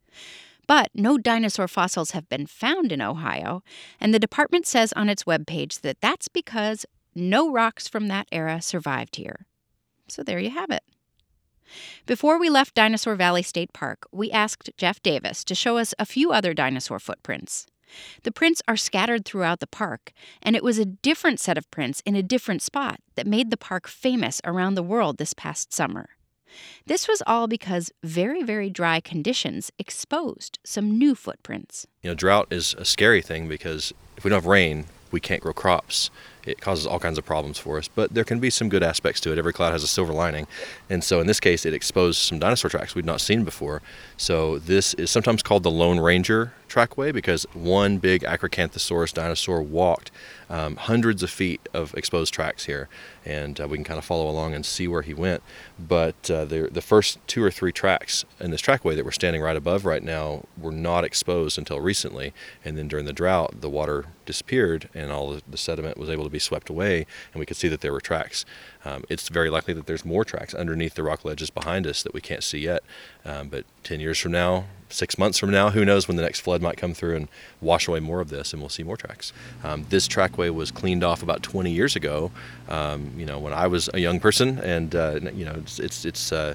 But 0.66 0.90
no 0.92 1.18
dinosaur 1.18 1.68
fossils 1.68 2.10
have 2.12 2.28
been 2.28 2.46
found 2.46 2.90
in 2.90 3.00
Ohio, 3.00 3.62
and 4.00 4.12
the 4.12 4.18
department 4.18 4.66
says 4.66 4.92
on 4.94 5.08
its 5.08 5.22
webpage 5.22 5.82
that 5.82 6.00
that's 6.00 6.26
because 6.26 6.84
no 7.14 7.52
rocks 7.52 7.86
from 7.86 8.08
that 8.08 8.26
era 8.32 8.60
survived 8.60 9.14
here. 9.14 9.46
So 10.08 10.24
there 10.24 10.40
you 10.40 10.50
have 10.50 10.70
it. 10.70 10.82
Before 12.06 12.40
we 12.40 12.50
left 12.50 12.74
Dinosaur 12.74 13.14
Valley 13.14 13.42
State 13.42 13.72
Park, 13.72 14.08
we 14.10 14.32
asked 14.32 14.70
Jeff 14.76 15.00
Davis 15.00 15.44
to 15.44 15.54
show 15.54 15.78
us 15.78 15.94
a 15.96 16.04
few 16.04 16.32
other 16.32 16.54
dinosaur 16.54 16.98
footprints. 16.98 17.68
The 18.22 18.32
prints 18.32 18.62
are 18.66 18.76
scattered 18.76 19.24
throughout 19.24 19.60
the 19.60 19.66
park, 19.66 20.12
and 20.42 20.56
it 20.56 20.64
was 20.64 20.78
a 20.78 20.84
different 20.84 21.40
set 21.40 21.58
of 21.58 21.70
prints 21.70 22.02
in 22.04 22.16
a 22.16 22.22
different 22.22 22.62
spot 22.62 23.00
that 23.14 23.26
made 23.26 23.50
the 23.50 23.56
park 23.56 23.88
famous 23.88 24.40
around 24.44 24.74
the 24.74 24.82
world 24.82 25.18
this 25.18 25.34
past 25.34 25.72
summer. 25.72 26.10
This 26.86 27.08
was 27.08 27.22
all 27.26 27.46
because 27.46 27.90
very, 28.02 28.42
very 28.42 28.70
dry 28.70 29.00
conditions 29.00 29.72
exposed 29.78 30.58
some 30.64 30.96
new 30.98 31.14
footprints. 31.14 31.86
You 32.02 32.10
know, 32.10 32.14
drought 32.14 32.48
is 32.50 32.74
a 32.78 32.84
scary 32.84 33.22
thing 33.22 33.48
because 33.48 33.92
if 34.16 34.24
we 34.24 34.30
don't 34.30 34.36
have 34.36 34.46
rain, 34.46 34.86
we 35.10 35.20
can't 35.20 35.42
grow 35.42 35.52
crops 35.52 36.10
it 36.46 36.60
causes 36.60 36.86
all 36.86 36.98
kinds 36.98 37.18
of 37.18 37.24
problems 37.24 37.58
for 37.58 37.78
us. 37.78 37.88
But 37.88 38.14
there 38.14 38.24
can 38.24 38.40
be 38.40 38.50
some 38.50 38.68
good 38.68 38.82
aspects 38.82 39.20
to 39.22 39.32
it. 39.32 39.38
Every 39.38 39.52
cloud 39.52 39.72
has 39.72 39.82
a 39.82 39.88
silver 39.88 40.12
lining. 40.12 40.46
And 40.90 41.02
so 41.02 41.20
in 41.20 41.26
this 41.26 41.40
case, 41.40 41.64
it 41.64 41.74
exposed 41.74 42.18
some 42.18 42.38
dinosaur 42.38 42.70
tracks 42.70 42.94
we'd 42.94 43.04
not 43.04 43.20
seen 43.20 43.44
before. 43.44 43.82
So 44.16 44.58
this 44.58 44.94
is 44.94 45.10
sometimes 45.10 45.42
called 45.42 45.62
the 45.62 45.70
Lone 45.70 46.00
Ranger 46.00 46.52
trackway 46.68 47.12
because 47.12 47.46
one 47.52 47.98
big 47.98 48.22
Acrocanthosaurus 48.22 49.12
dinosaur 49.14 49.62
walked 49.62 50.10
um, 50.50 50.76
hundreds 50.76 51.22
of 51.22 51.30
feet 51.30 51.68
of 51.72 51.94
exposed 51.94 52.34
tracks 52.34 52.64
here, 52.66 52.88
and 53.24 53.60
uh, 53.60 53.68
we 53.68 53.76
can 53.76 53.84
kind 53.84 53.98
of 53.98 54.04
follow 54.04 54.28
along 54.28 54.54
and 54.54 54.66
see 54.66 54.86
where 54.88 55.02
he 55.02 55.14
went. 55.14 55.42
But 55.78 56.30
uh, 56.30 56.44
the, 56.44 56.68
the 56.70 56.82
first 56.82 57.18
two 57.26 57.42
or 57.42 57.50
three 57.50 57.72
tracks 57.72 58.24
in 58.40 58.50
this 58.50 58.60
trackway 58.60 58.94
that 58.96 59.04
we're 59.04 59.12
standing 59.12 59.40
right 59.40 59.56
above 59.56 59.84
right 59.84 60.02
now 60.02 60.44
were 60.58 60.72
not 60.72 61.04
exposed 61.04 61.58
until 61.58 61.80
recently, 61.80 62.32
and 62.64 62.76
then 62.76 62.88
during 62.88 63.06
the 63.06 63.12
drought, 63.12 63.60
the 63.60 63.70
water 63.70 64.06
disappeared 64.26 64.88
and 64.94 65.10
all 65.10 65.38
the 65.48 65.56
sediment 65.56 65.98
was 65.98 66.10
able 66.10 66.24
to 66.24 66.30
be 66.34 66.38
swept 66.38 66.68
away, 66.68 67.06
and 67.32 67.40
we 67.40 67.46
could 67.46 67.56
see 67.56 67.68
that 67.68 67.80
there 67.80 67.92
were 67.92 68.00
tracks. 68.00 68.44
Um, 68.84 69.04
it's 69.08 69.28
very 69.28 69.48
likely 69.48 69.72
that 69.74 69.86
there's 69.86 70.04
more 70.04 70.24
tracks 70.24 70.52
underneath 70.54 70.94
the 70.94 71.02
rock 71.02 71.24
ledges 71.24 71.50
behind 71.50 71.86
us 71.86 72.02
that 72.02 72.12
we 72.12 72.20
can't 72.20 72.42
see 72.42 72.58
yet. 72.58 72.82
Um, 73.24 73.48
but 73.48 73.64
10 73.84 74.00
years 74.00 74.18
from 74.18 74.32
now, 74.32 74.64
six 74.90 75.16
months 75.18 75.38
from 75.38 75.50
now, 75.50 75.70
who 75.70 75.84
knows 75.84 76.06
when 76.06 76.16
the 76.16 76.22
next 76.22 76.40
flood 76.40 76.60
might 76.60 76.76
come 76.76 76.94
through 76.94 77.16
and 77.16 77.28
wash 77.60 77.88
away 77.88 78.00
more 78.00 78.20
of 78.20 78.28
this, 78.28 78.52
and 78.52 78.60
we'll 78.60 78.68
see 78.68 78.82
more 78.82 78.96
tracks. 78.96 79.32
Um, 79.62 79.86
this 79.88 80.06
trackway 80.06 80.50
was 80.50 80.70
cleaned 80.70 81.02
off 81.02 81.22
about 81.22 81.42
20 81.42 81.70
years 81.70 81.96
ago. 81.96 82.30
Um, 82.68 83.12
you 83.16 83.26
know, 83.26 83.38
when 83.38 83.52
I 83.52 83.66
was 83.66 83.88
a 83.94 84.00
young 84.00 84.20
person, 84.20 84.58
and 84.58 84.94
uh, 84.94 85.20
you 85.34 85.44
know, 85.44 85.54
it's 85.56 85.78
it's, 85.78 86.04
it's 86.04 86.32
uh, 86.32 86.54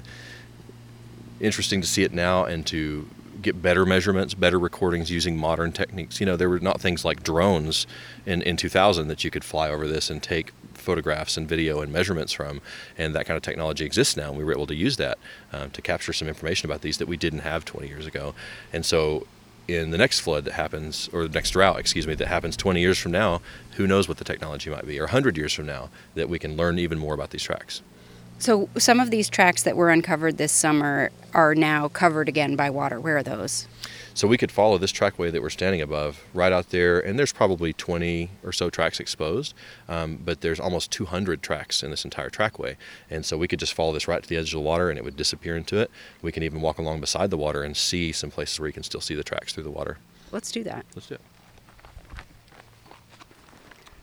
interesting 1.40 1.80
to 1.80 1.86
see 1.86 2.02
it 2.02 2.12
now 2.12 2.44
and 2.44 2.66
to 2.66 3.08
get 3.42 3.62
better 3.62 3.86
measurements, 3.86 4.34
better 4.34 4.58
recordings 4.58 5.10
using 5.10 5.36
modern 5.36 5.72
techniques. 5.72 6.20
You 6.20 6.26
know, 6.26 6.36
there 6.36 6.48
were 6.48 6.60
not 6.60 6.80
things 6.80 7.04
like 7.04 7.22
drones 7.22 7.86
in, 8.26 8.42
in 8.42 8.56
2000 8.56 9.08
that 9.08 9.24
you 9.24 9.30
could 9.30 9.44
fly 9.44 9.68
over 9.68 9.86
this 9.86 10.10
and 10.10 10.22
take 10.22 10.52
photographs 10.74 11.36
and 11.36 11.48
video 11.48 11.80
and 11.80 11.92
measurements 11.92 12.32
from, 12.32 12.60
and 12.98 13.14
that 13.14 13.26
kind 13.26 13.36
of 13.36 13.42
technology 13.42 13.84
exists 13.84 14.16
now. 14.16 14.30
And 14.30 14.38
we 14.38 14.44
were 14.44 14.52
able 14.52 14.66
to 14.66 14.74
use 14.74 14.96
that 14.96 15.18
um, 15.52 15.70
to 15.70 15.82
capture 15.82 16.12
some 16.12 16.28
information 16.28 16.68
about 16.68 16.82
these 16.82 16.98
that 16.98 17.08
we 17.08 17.16
didn't 17.16 17.40
have 17.40 17.64
20 17.64 17.88
years 17.88 18.06
ago. 18.06 18.34
And 18.72 18.84
so, 18.84 19.26
in 19.68 19.90
the 19.90 19.98
next 19.98 20.20
flood 20.20 20.44
that 20.46 20.54
happens, 20.54 21.08
or 21.12 21.28
the 21.28 21.34
next 21.34 21.50
drought, 21.50 21.78
excuse 21.78 22.06
me, 22.06 22.14
that 22.14 22.26
happens 22.26 22.56
20 22.56 22.80
years 22.80 22.98
from 22.98 23.12
now, 23.12 23.40
who 23.76 23.86
knows 23.86 24.08
what 24.08 24.18
the 24.18 24.24
technology 24.24 24.68
might 24.68 24.86
be, 24.86 24.98
or 24.98 25.04
100 25.04 25.36
years 25.36 25.52
from 25.52 25.66
now, 25.66 25.90
that 26.14 26.28
we 26.28 26.40
can 26.40 26.56
learn 26.56 26.78
even 26.78 26.98
more 26.98 27.14
about 27.14 27.30
these 27.30 27.42
tracks. 27.42 27.80
So, 28.40 28.70
some 28.78 29.00
of 29.00 29.10
these 29.10 29.28
tracks 29.28 29.64
that 29.64 29.76
were 29.76 29.90
uncovered 29.90 30.38
this 30.38 30.50
summer 30.50 31.10
are 31.34 31.54
now 31.54 31.88
covered 31.88 32.26
again 32.26 32.56
by 32.56 32.70
water. 32.70 32.98
Where 32.98 33.18
are 33.18 33.22
those? 33.22 33.68
So 34.14 34.26
we 34.26 34.38
could 34.38 34.50
follow 34.50 34.78
this 34.78 34.90
trackway 34.90 35.30
that 35.30 35.42
we're 35.42 35.50
standing 35.50 35.82
above 35.82 36.24
right 36.32 36.50
out 36.50 36.70
there, 36.70 36.98
and 37.00 37.18
there's 37.18 37.34
probably 37.34 37.74
20 37.74 38.30
or 38.42 38.50
so 38.52 38.70
tracks 38.70 38.98
exposed, 38.98 39.54
um, 39.88 40.18
but 40.24 40.40
there's 40.40 40.58
almost 40.58 40.90
200 40.90 41.42
tracks 41.42 41.82
in 41.82 41.90
this 41.90 42.04
entire 42.04 42.30
trackway. 42.30 42.76
And 43.10 43.24
so 43.24 43.36
we 43.36 43.46
could 43.46 43.60
just 43.60 43.74
follow 43.74 43.92
this 43.92 44.08
right 44.08 44.22
to 44.22 44.28
the 44.28 44.36
edge 44.36 44.52
of 44.54 44.58
the 44.58 44.66
water 44.66 44.88
and 44.88 44.98
it 44.98 45.04
would 45.04 45.16
disappear 45.16 45.54
into 45.54 45.78
it. 45.78 45.90
We 46.22 46.32
can 46.32 46.42
even 46.42 46.60
walk 46.60 46.78
along 46.78 47.00
beside 47.00 47.30
the 47.30 47.36
water 47.36 47.62
and 47.62 47.76
see 47.76 48.10
some 48.10 48.30
places 48.30 48.58
where 48.58 48.66
you 48.66 48.72
can 48.72 48.82
still 48.82 49.00
see 49.02 49.14
the 49.14 49.22
tracks 49.22 49.52
through 49.52 49.64
the 49.64 49.70
water. 49.70 49.98
Let's 50.32 50.50
do 50.50 50.64
that. 50.64 50.86
Let's 50.94 51.08
do 51.08 51.14
it. 51.14 51.20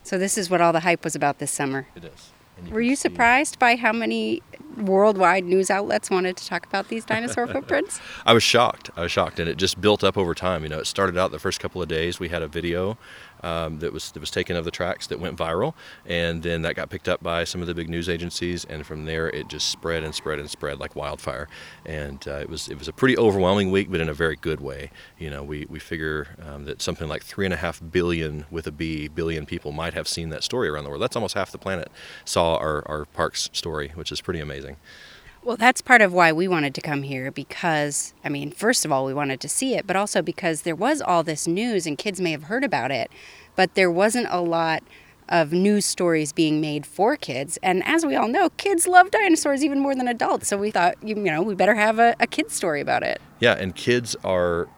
So, 0.04 0.16
this 0.16 0.38
is 0.38 0.48
what 0.48 0.62
all 0.62 0.72
the 0.72 0.80
hype 0.80 1.04
was 1.04 1.14
about 1.14 1.38
this 1.38 1.50
summer. 1.50 1.86
It 1.94 2.04
is. 2.04 2.30
Were 2.70 2.80
you 2.80 2.96
surprised 2.96 3.58
by 3.58 3.76
how 3.76 3.92
many 3.92 4.42
worldwide 4.82 5.44
news 5.44 5.70
outlets 5.70 6.10
wanted 6.10 6.36
to 6.36 6.46
talk 6.46 6.66
about 6.66 6.88
these 6.88 7.04
dinosaur 7.04 7.46
footprints? 7.54 8.00
I 8.24 8.32
was 8.32 8.42
shocked. 8.42 8.90
I 8.96 9.02
was 9.02 9.12
shocked, 9.12 9.38
and 9.40 9.48
it 9.48 9.56
just 9.56 9.80
built 9.80 10.04
up 10.04 10.16
over 10.16 10.34
time. 10.34 10.62
You 10.62 10.68
know, 10.68 10.78
it 10.78 10.86
started 10.86 11.18
out 11.18 11.30
the 11.30 11.38
first 11.38 11.60
couple 11.60 11.82
of 11.82 11.88
days. 11.88 12.20
We 12.20 12.28
had 12.28 12.42
a 12.42 12.48
video 12.48 12.98
um, 13.42 13.78
that 13.78 13.92
was 13.92 14.10
that 14.12 14.20
was 14.20 14.30
taken 14.30 14.56
of 14.56 14.64
the 14.64 14.70
tracks 14.70 15.06
that 15.08 15.20
went 15.20 15.36
viral, 15.38 15.74
and 16.06 16.42
then 16.42 16.62
that 16.62 16.74
got 16.74 16.90
picked 16.90 17.08
up 17.08 17.22
by 17.22 17.44
some 17.44 17.60
of 17.60 17.66
the 17.66 17.74
big 17.74 17.88
news 17.88 18.08
agencies, 18.08 18.64
and 18.64 18.86
from 18.86 19.04
there 19.04 19.28
it 19.28 19.48
just 19.48 19.68
spread 19.68 20.02
and 20.02 20.14
spread 20.14 20.38
and 20.38 20.50
spread 20.50 20.80
like 20.80 20.96
wildfire. 20.96 21.48
And 21.86 22.26
uh, 22.26 22.36
it 22.36 22.48
was 22.48 22.68
it 22.68 22.78
was 22.78 22.88
a 22.88 22.92
pretty 22.92 23.16
overwhelming 23.16 23.70
week, 23.70 23.90
but 23.90 24.00
in 24.00 24.08
a 24.08 24.14
very 24.14 24.36
good 24.36 24.60
way. 24.60 24.90
You 25.18 25.30
know, 25.30 25.42
we 25.42 25.66
we 25.68 25.78
figure 25.78 26.28
um, 26.44 26.64
that 26.64 26.82
something 26.82 27.08
like 27.08 27.22
three 27.22 27.44
and 27.44 27.54
a 27.54 27.58
half 27.58 27.80
billion 27.90 28.46
with 28.50 28.66
a 28.66 28.72
B 28.72 29.08
billion 29.08 29.46
people 29.46 29.72
might 29.72 29.94
have 29.94 30.08
seen 30.08 30.30
that 30.30 30.42
story 30.42 30.68
around 30.68 30.84
the 30.84 30.90
world. 30.90 31.02
That's 31.02 31.16
almost 31.16 31.34
half 31.34 31.52
the 31.52 31.58
planet 31.58 31.90
saw 32.24 32.56
our 32.56 32.82
our 32.86 33.04
park's 33.06 33.50
story, 33.52 33.92
which 33.94 34.12
is 34.12 34.20
pretty 34.20 34.40
amazing. 34.40 34.67
Well, 35.42 35.56
that's 35.56 35.80
part 35.80 36.02
of 36.02 36.12
why 36.12 36.32
we 36.32 36.48
wanted 36.48 36.74
to 36.74 36.80
come 36.80 37.02
here 37.04 37.30
because, 37.30 38.12
I 38.24 38.28
mean, 38.28 38.50
first 38.50 38.84
of 38.84 38.92
all, 38.92 39.04
we 39.04 39.14
wanted 39.14 39.40
to 39.40 39.48
see 39.48 39.74
it, 39.74 39.86
but 39.86 39.96
also 39.96 40.20
because 40.20 40.62
there 40.62 40.74
was 40.74 41.00
all 41.00 41.22
this 41.22 41.46
news 41.46 41.86
and 41.86 41.96
kids 41.96 42.20
may 42.20 42.32
have 42.32 42.44
heard 42.44 42.64
about 42.64 42.90
it, 42.90 43.10
but 43.56 43.74
there 43.74 43.90
wasn't 43.90 44.26
a 44.30 44.40
lot 44.40 44.82
of 45.28 45.52
news 45.52 45.84
stories 45.84 46.32
being 46.32 46.60
made 46.60 46.86
for 46.86 47.16
kids. 47.16 47.58
And 47.62 47.84
as 47.84 48.04
we 48.04 48.16
all 48.16 48.28
know, 48.28 48.50
kids 48.50 48.86
love 48.86 49.10
dinosaurs 49.10 49.64
even 49.64 49.78
more 49.78 49.94
than 49.94 50.08
adults. 50.08 50.48
So 50.48 50.56
we 50.56 50.70
thought, 50.70 50.96
you 51.02 51.14
know, 51.14 51.42
we 51.42 51.54
better 51.54 51.74
have 51.74 51.98
a, 51.98 52.16
a 52.18 52.26
kid's 52.26 52.54
story 52.54 52.80
about 52.80 53.02
it. 53.02 53.20
Yeah, 53.38 53.54
and 53.54 53.74
kids 53.74 54.16
are 54.24 54.68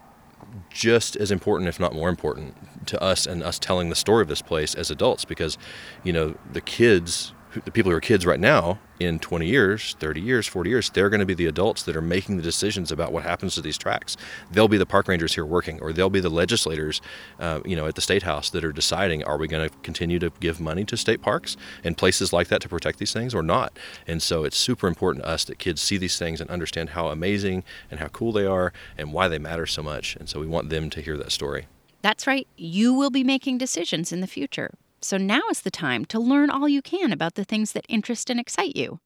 just 0.69 1.17
as 1.17 1.31
important, 1.31 1.69
if 1.69 1.79
not 1.79 1.95
more 1.95 2.09
important, 2.09 2.87
to 2.87 3.01
us 3.03 3.27
and 3.27 3.43
us 3.43 3.59
telling 3.59 3.89
the 3.89 3.97
story 3.97 4.23
of 4.23 4.29
this 4.29 4.43
place 4.43 4.75
as 4.75 4.91
adults 4.91 5.25
because, 5.25 5.57
you 6.03 6.13
know, 6.13 6.35
the 6.53 6.61
kids 6.61 7.33
the 7.65 7.71
people 7.71 7.91
who 7.91 7.97
are 7.97 8.01
kids 8.01 8.25
right 8.25 8.41
now 8.41 8.79
in 8.99 9.19
20 9.19 9.47
years 9.47 9.97
30 9.99 10.21
years 10.21 10.47
40 10.47 10.71
years 10.71 10.91
they're 10.91 11.09
going 11.09 11.21
to 11.21 11.27
be 11.27 11.35
the 11.35 11.47
adults 11.47 11.83
that 11.85 11.97
are 11.97 12.03
making 12.03 12.37
the 12.37 12.43
decisions 12.43 12.93
about 12.93 13.13
what 13.13 13.23
happens 13.23 13.55
to 13.55 13.61
these 13.61 13.79
tracks. 13.79 14.17
They'll 14.51 14.69
be 14.69 14.77
the 14.77 14.87
park 14.87 15.09
rangers 15.09 15.35
here 15.35 15.45
working 15.45 15.81
or 15.81 15.93
they'll 15.93 16.11
be 16.11 16.21
the 16.21 16.29
legislators 16.29 17.01
uh, 17.39 17.61
you 17.65 17.77
know 17.77 17.87
at 17.87 17.95
the 17.95 18.01
state 18.01 18.23
house 18.23 18.51
that 18.51 18.65
are 18.65 18.73
deciding 18.73 19.25
are 19.25 19.39
we 19.39 19.49
going 19.49 19.69
to 19.69 19.77
continue 19.79 20.19
to 20.19 20.31
give 20.41 20.61
money 20.61 20.85
to 20.85 20.97
state 20.97 21.23
parks 21.23 21.57
and 21.85 21.97
places 21.97 22.33
like 22.33 22.49
that 22.49 22.61
to 22.63 22.69
protect 22.69 22.99
these 22.99 23.13
things 23.13 23.35
or 23.35 23.43
not? 23.43 23.79
And 24.07 24.23
so 24.23 24.45
it's 24.45 24.57
super 24.57 24.87
important 24.87 25.25
to 25.25 25.31
us 25.31 25.45
that 25.45 25.59
kids 25.59 25.81
see 25.81 25.97
these 25.97 26.19
things 26.19 26.41
and 26.41 26.51
understand 26.51 26.91
how 26.91 27.09
amazing 27.09 27.65
and 27.91 28.01
how 28.01 28.09
cool 28.09 28.33
they 28.33 28.47
are 28.47 28.73
and 28.99 29.13
why 29.13 29.29
they 29.29 29.39
matter 29.39 29.67
so 29.67 29.83
much. 29.83 30.17
And 30.17 30.29
so 30.29 30.41
we 30.41 30.47
want 30.47 30.71
them 30.71 30.91
to 30.91 31.01
hear 31.01 31.17
that 31.17 31.33
story. 31.33 31.67
That's 32.03 32.27
right. 32.27 32.47
You 32.57 32.95
will 32.95 33.11
be 33.11 33.25
making 33.25 33.59
decisions 33.59 34.13
in 34.13 34.21
the 34.21 34.27
future 34.27 34.71
so 35.03 35.17
now 35.17 35.43
is 35.51 35.63
the 35.63 35.71
time 35.71 36.05
to 36.07 36.21
learn 36.21 36.51
all 36.51 36.69
you 36.69 36.83
can 36.83 37.13
about 37.13 37.35
the 37.35 37.45
things 37.45 37.73
that 37.73 37.87
interest 37.89 38.31
and 38.31 38.39
excite 38.39 38.77
you. 38.77 39.01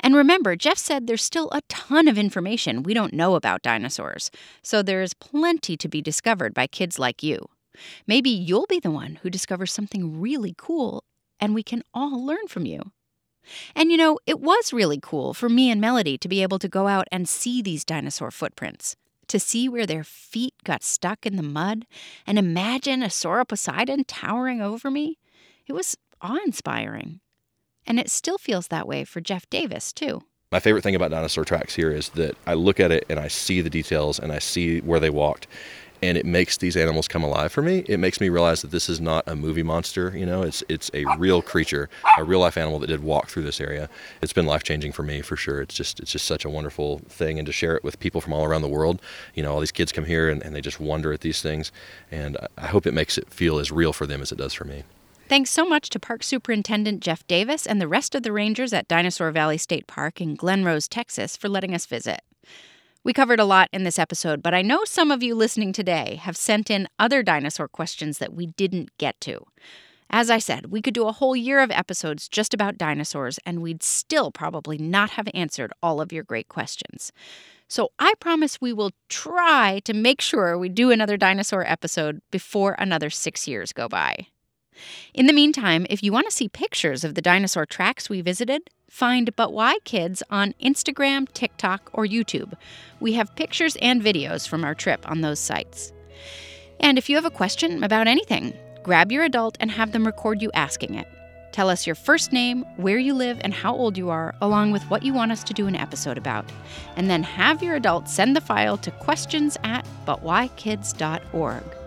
And 0.00 0.14
remember, 0.14 0.56
Jeff 0.56 0.78
said 0.78 1.06
there's 1.06 1.24
still 1.24 1.48
a 1.50 1.62
ton 1.68 2.08
of 2.08 2.18
information 2.18 2.82
we 2.82 2.94
don't 2.94 3.14
know 3.14 3.34
about 3.34 3.62
dinosaurs, 3.62 4.30
so 4.62 4.82
there 4.82 5.02
is 5.02 5.14
plenty 5.14 5.76
to 5.76 5.88
be 5.88 6.02
discovered 6.02 6.54
by 6.54 6.66
kids 6.66 6.98
like 6.98 7.22
you. 7.22 7.48
Maybe 8.06 8.30
you'll 8.30 8.66
be 8.66 8.80
the 8.80 8.90
one 8.90 9.18
who 9.22 9.30
discovers 9.30 9.72
something 9.72 10.20
really 10.20 10.54
cool, 10.56 11.04
and 11.40 11.54
we 11.54 11.62
can 11.62 11.82
all 11.94 12.24
learn 12.24 12.46
from 12.48 12.66
you. 12.66 12.92
And 13.74 13.90
you 13.90 13.96
know, 13.96 14.18
it 14.26 14.40
was 14.40 14.72
really 14.72 15.00
cool 15.02 15.34
for 15.34 15.48
me 15.48 15.70
and 15.70 15.80
Melody 15.80 16.16
to 16.18 16.28
be 16.28 16.42
able 16.42 16.58
to 16.60 16.68
go 16.68 16.86
out 16.86 17.08
and 17.10 17.28
see 17.28 17.62
these 17.62 17.84
dinosaur 17.84 18.30
footprints, 18.30 18.94
to 19.28 19.40
see 19.40 19.68
where 19.68 19.86
their 19.86 20.04
feet 20.04 20.54
got 20.64 20.82
stuck 20.82 21.26
in 21.26 21.36
the 21.36 21.42
mud, 21.42 21.86
and 22.26 22.38
imagine 22.38 23.02
a 23.02 23.06
sauroposeidon 23.06 24.04
towering 24.06 24.60
over 24.60 24.90
me. 24.90 25.18
It 25.72 25.74
was 25.74 25.96
awe 26.20 26.36
inspiring. 26.44 27.20
And 27.86 27.98
it 27.98 28.10
still 28.10 28.36
feels 28.36 28.68
that 28.68 28.86
way 28.86 29.04
for 29.04 29.22
Jeff 29.22 29.48
Davis, 29.48 29.90
too. 29.90 30.20
My 30.50 30.60
favorite 30.60 30.82
thing 30.82 30.94
about 30.94 31.12
dinosaur 31.12 31.46
tracks 31.46 31.74
here 31.74 31.90
is 31.90 32.10
that 32.10 32.36
I 32.46 32.52
look 32.52 32.78
at 32.78 32.92
it 32.92 33.06
and 33.08 33.18
I 33.18 33.28
see 33.28 33.62
the 33.62 33.70
details 33.70 34.18
and 34.18 34.32
I 34.32 34.38
see 34.38 34.80
where 34.80 35.00
they 35.00 35.08
walked. 35.08 35.46
and 36.02 36.18
it 36.18 36.26
makes 36.26 36.56
these 36.56 36.76
animals 36.76 37.06
come 37.06 37.22
alive 37.22 37.52
for 37.52 37.62
me. 37.62 37.84
It 37.88 37.98
makes 37.98 38.20
me 38.20 38.28
realize 38.28 38.60
that 38.62 38.72
this 38.72 38.88
is 38.88 39.00
not 39.00 39.22
a 39.28 39.36
movie 39.36 39.62
monster. 39.62 40.12
You 40.16 40.26
know, 40.26 40.42
it's 40.42 40.64
it's 40.68 40.90
a 40.92 41.04
real 41.16 41.40
creature, 41.40 41.88
a 42.18 42.24
real 42.24 42.40
life 42.40 42.56
animal 42.56 42.80
that 42.80 42.88
did 42.88 43.02
walk 43.02 43.28
through 43.28 43.44
this 43.44 43.60
area. 43.60 43.88
It's 44.20 44.32
been 44.32 44.46
life 44.46 44.64
changing 44.64 44.92
for 44.92 45.04
me 45.04 45.22
for 45.22 45.36
sure. 45.36 45.62
It's 45.62 45.74
just 45.74 46.00
it's 46.00 46.10
just 46.10 46.26
such 46.26 46.44
a 46.44 46.50
wonderful 46.50 46.98
thing, 47.08 47.38
and 47.38 47.46
to 47.46 47.52
share 47.52 47.76
it 47.76 47.84
with 47.84 48.00
people 48.00 48.20
from 48.20 48.32
all 48.32 48.44
around 48.44 48.62
the 48.62 48.68
world. 48.68 49.00
You 49.34 49.44
know, 49.44 49.52
all 49.54 49.60
these 49.60 49.72
kids 49.72 49.92
come 49.92 50.04
here 50.04 50.28
and, 50.28 50.42
and 50.42 50.54
they 50.54 50.60
just 50.60 50.80
wonder 50.80 51.12
at 51.12 51.20
these 51.20 51.40
things, 51.40 51.70
and 52.10 52.36
I 52.58 52.66
hope 52.66 52.86
it 52.86 52.94
makes 52.94 53.16
it 53.16 53.32
feel 53.32 53.58
as 53.58 53.70
real 53.70 53.92
for 53.92 54.06
them 54.06 54.20
as 54.20 54.32
it 54.32 54.38
does 54.38 54.52
for 54.52 54.64
me. 54.64 54.82
Thanks 55.32 55.50
so 55.50 55.64
much 55.64 55.88
to 55.88 55.98
Park 55.98 56.22
Superintendent 56.22 57.00
Jeff 57.00 57.26
Davis 57.26 57.66
and 57.66 57.80
the 57.80 57.88
rest 57.88 58.14
of 58.14 58.22
the 58.22 58.32
rangers 58.32 58.74
at 58.74 58.86
Dinosaur 58.86 59.30
Valley 59.30 59.56
State 59.56 59.86
Park 59.86 60.20
in 60.20 60.34
Glen 60.34 60.62
Rose, 60.62 60.86
Texas, 60.86 61.38
for 61.38 61.48
letting 61.48 61.74
us 61.74 61.86
visit. 61.86 62.20
We 63.02 63.14
covered 63.14 63.40
a 63.40 63.46
lot 63.46 63.70
in 63.72 63.84
this 63.84 63.98
episode, 63.98 64.42
but 64.42 64.52
I 64.52 64.60
know 64.60 64.84
some 64.84 65.10
of 65.10 65.22
you 65.22 65.34
listening 65.34 65.72
today 65.72 66.16
have 66.16 66.36
sent 66.36 66.68
in 66.68 66.86
other 66.98 67.22
dinosaur 67.22 67.66
questions 67.66 68.18
that 68.18 68.34
we 68.34 68.44
didn't 68.44 68.90
get 68.98 69.18
to. 69.22 69.46
As 70.10 70.28
I 70.28 70.36
said, 70.36 70.66
we 70.66 70.82
could 70.82 70.92
do 70.92 71.08
a 71.08 71.12
whole 71.12 71.34
year 71.34 71.60
of 71.60 71.70
episodes 71.70 72.28
just 72.28 72.52
about 72.52 72.76
dinosaurs, 72.76 73.38
and 73.46 73.62
we'd 73.62 73.82
still 73.82 74.32
probably 74.32 74.76
not 74.76 75.12
have 75.12 75.30
answered 75.32 75.72
all 75.82 76.02
of 76.02 76.12
your 76.12 76.24
great 76.24 76.48
questions. 76.48 77.10
So 77.68 77.92
I 77.98 78.12
promise 78.20 78.60
we 78.60 78.74
will 78.74 78.90
try 79.08 79.80
to 79.86 79.94
make 79.94 80.20
sure 80.20 80.58
we 80.58 80.68
do 80.68 80.90
another 80.90 81.16
dinosaur 81.16 81.64
episode 81.66 82.20
before 82.30 82.76
another 82.78 83.08
six 83.08 83.48
years 83.48 83.72
go 83.72 83.88
by. 83.88 84.26
In 85.14 85.26
the 85.26 85.32
meantime, 85.32 85.86
if 85.90 86.02
you 86.02 86.12
want 86.12 86.26
to 86.26 86.34
see 86.34 86.48
pictures 86.48 87.04
of 87.04 87.14
the 87.14 87.22
dinosaur 87.22 87.66
tracks 87.66 88.08
we 88.08 88.20
visited, 88.20 88.70
find 88.88 89.34
But 89.36 89.52
Why 89.52 89.78
Kids 89.84 90.22
on 90.30 90.54
Instagram, 90.62 91.30
TikTok, 91.32 91.90
or 91.92 92.06
YouTube. 92.06 92.54
We 93.00 93.14
have 93.14 93.36
pictures 93.36 93.76
and 93.76 94.02
videos 94.02 94.46
from 94.46 94.64
our 94.64 94.74
trip 94.74 95.08
on 95.10 95.20
those 95.20 95.40
sites. 95.40 95.92
And 96.80 96.98
if 96.98 97.08
you 97.08 97.16
have 97.16 97.24
a 97.24 97.30
question 97.30 97.84
about 97.84 98.06
anything, 98.08 98.54
grab 98.82 99.12
your 99.12 99.24
adult 99.24 99.56
and 99.60 99.70
have 99.70 99.92
them 99.92 100.04
record 100.04 100.42
you 100.42 100.50
asking 100.52 100.94
it. 100.94 101.08
Tell 101.52 101.68
us 101.68 101.86
your 101.86 101.94
first 101.94 102.32
name, 102.32 102.64
where 102.76 102.98
you 102.98 103.12
live, 103.14 103.38
and 103.42 103.52
how 103.52 103.74
old 103.74 103.98
you 103.98 104.08
are, 104.08 104.34
along 104.40 104.72
with 104.72 104.82
what 104.84 105.02
you 105.02 105.12
want 105.12 105.32
us 105.32 105.44
to 105.44 105.52
do 105.52 105.66
an 105.66 105.76
episode 105.76 106.16
about. 106.16 106.50
And 106.96 107.10
then 107.10 107.22
have 107.22 107.62
your 107.62 107.76
adult 107.76 108.08
send 108.08 108.34
the 108.34 108.40
file 108.40 108.78
to 108.78 108.90
questions 108.90 109.58
at 109.62 109.86
butwhykids.org. 110.06 111.81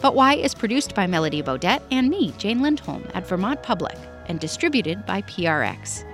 But 0.00 0.14
Why 0.14 0.34
is 0.34 0.54
produced 0.54 0.94
by 0.94 1.06
Melody 1.06 1.42
Bodette 1.42 1.82
and 1.90 2.08
me, 2.08 2.32
Jane 2.38 2.62
Lindholm, 2.62 3.06
at 3.14 3.26
Vermont 3.26 3.62
Public, 3.62 3.96
and 4.26 4.38
distributed 4.38 5.04
by 5.06 5.22
PRX. 5.22 6.04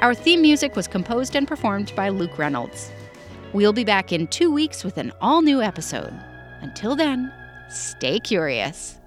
Our 0.00 0.14
theme 0.14 0.42
music 0.42 0.74
was 0.74 0.88
composed 0.88 1.36
and 1.36 1.46
performed 1.46 1.92
by 1.94 2.08
Luke 2.08 2.38
Reynolds. 2.38 2.90
We'll 3.52 3.72
be 3.72 3.84
back 3.84 4.12
in 4.12 4.26
two 4.26 4.50
weeks 4.50 4.84
with 4.84 4.98
an 4.98 5.12
all 5.20 5.42
new 5.42 5.62
episode. 5.62 6.12
Until 6.60 6.96
then, 6.96 7.32
stay 7.68 8.18
curious. 8.18 8.98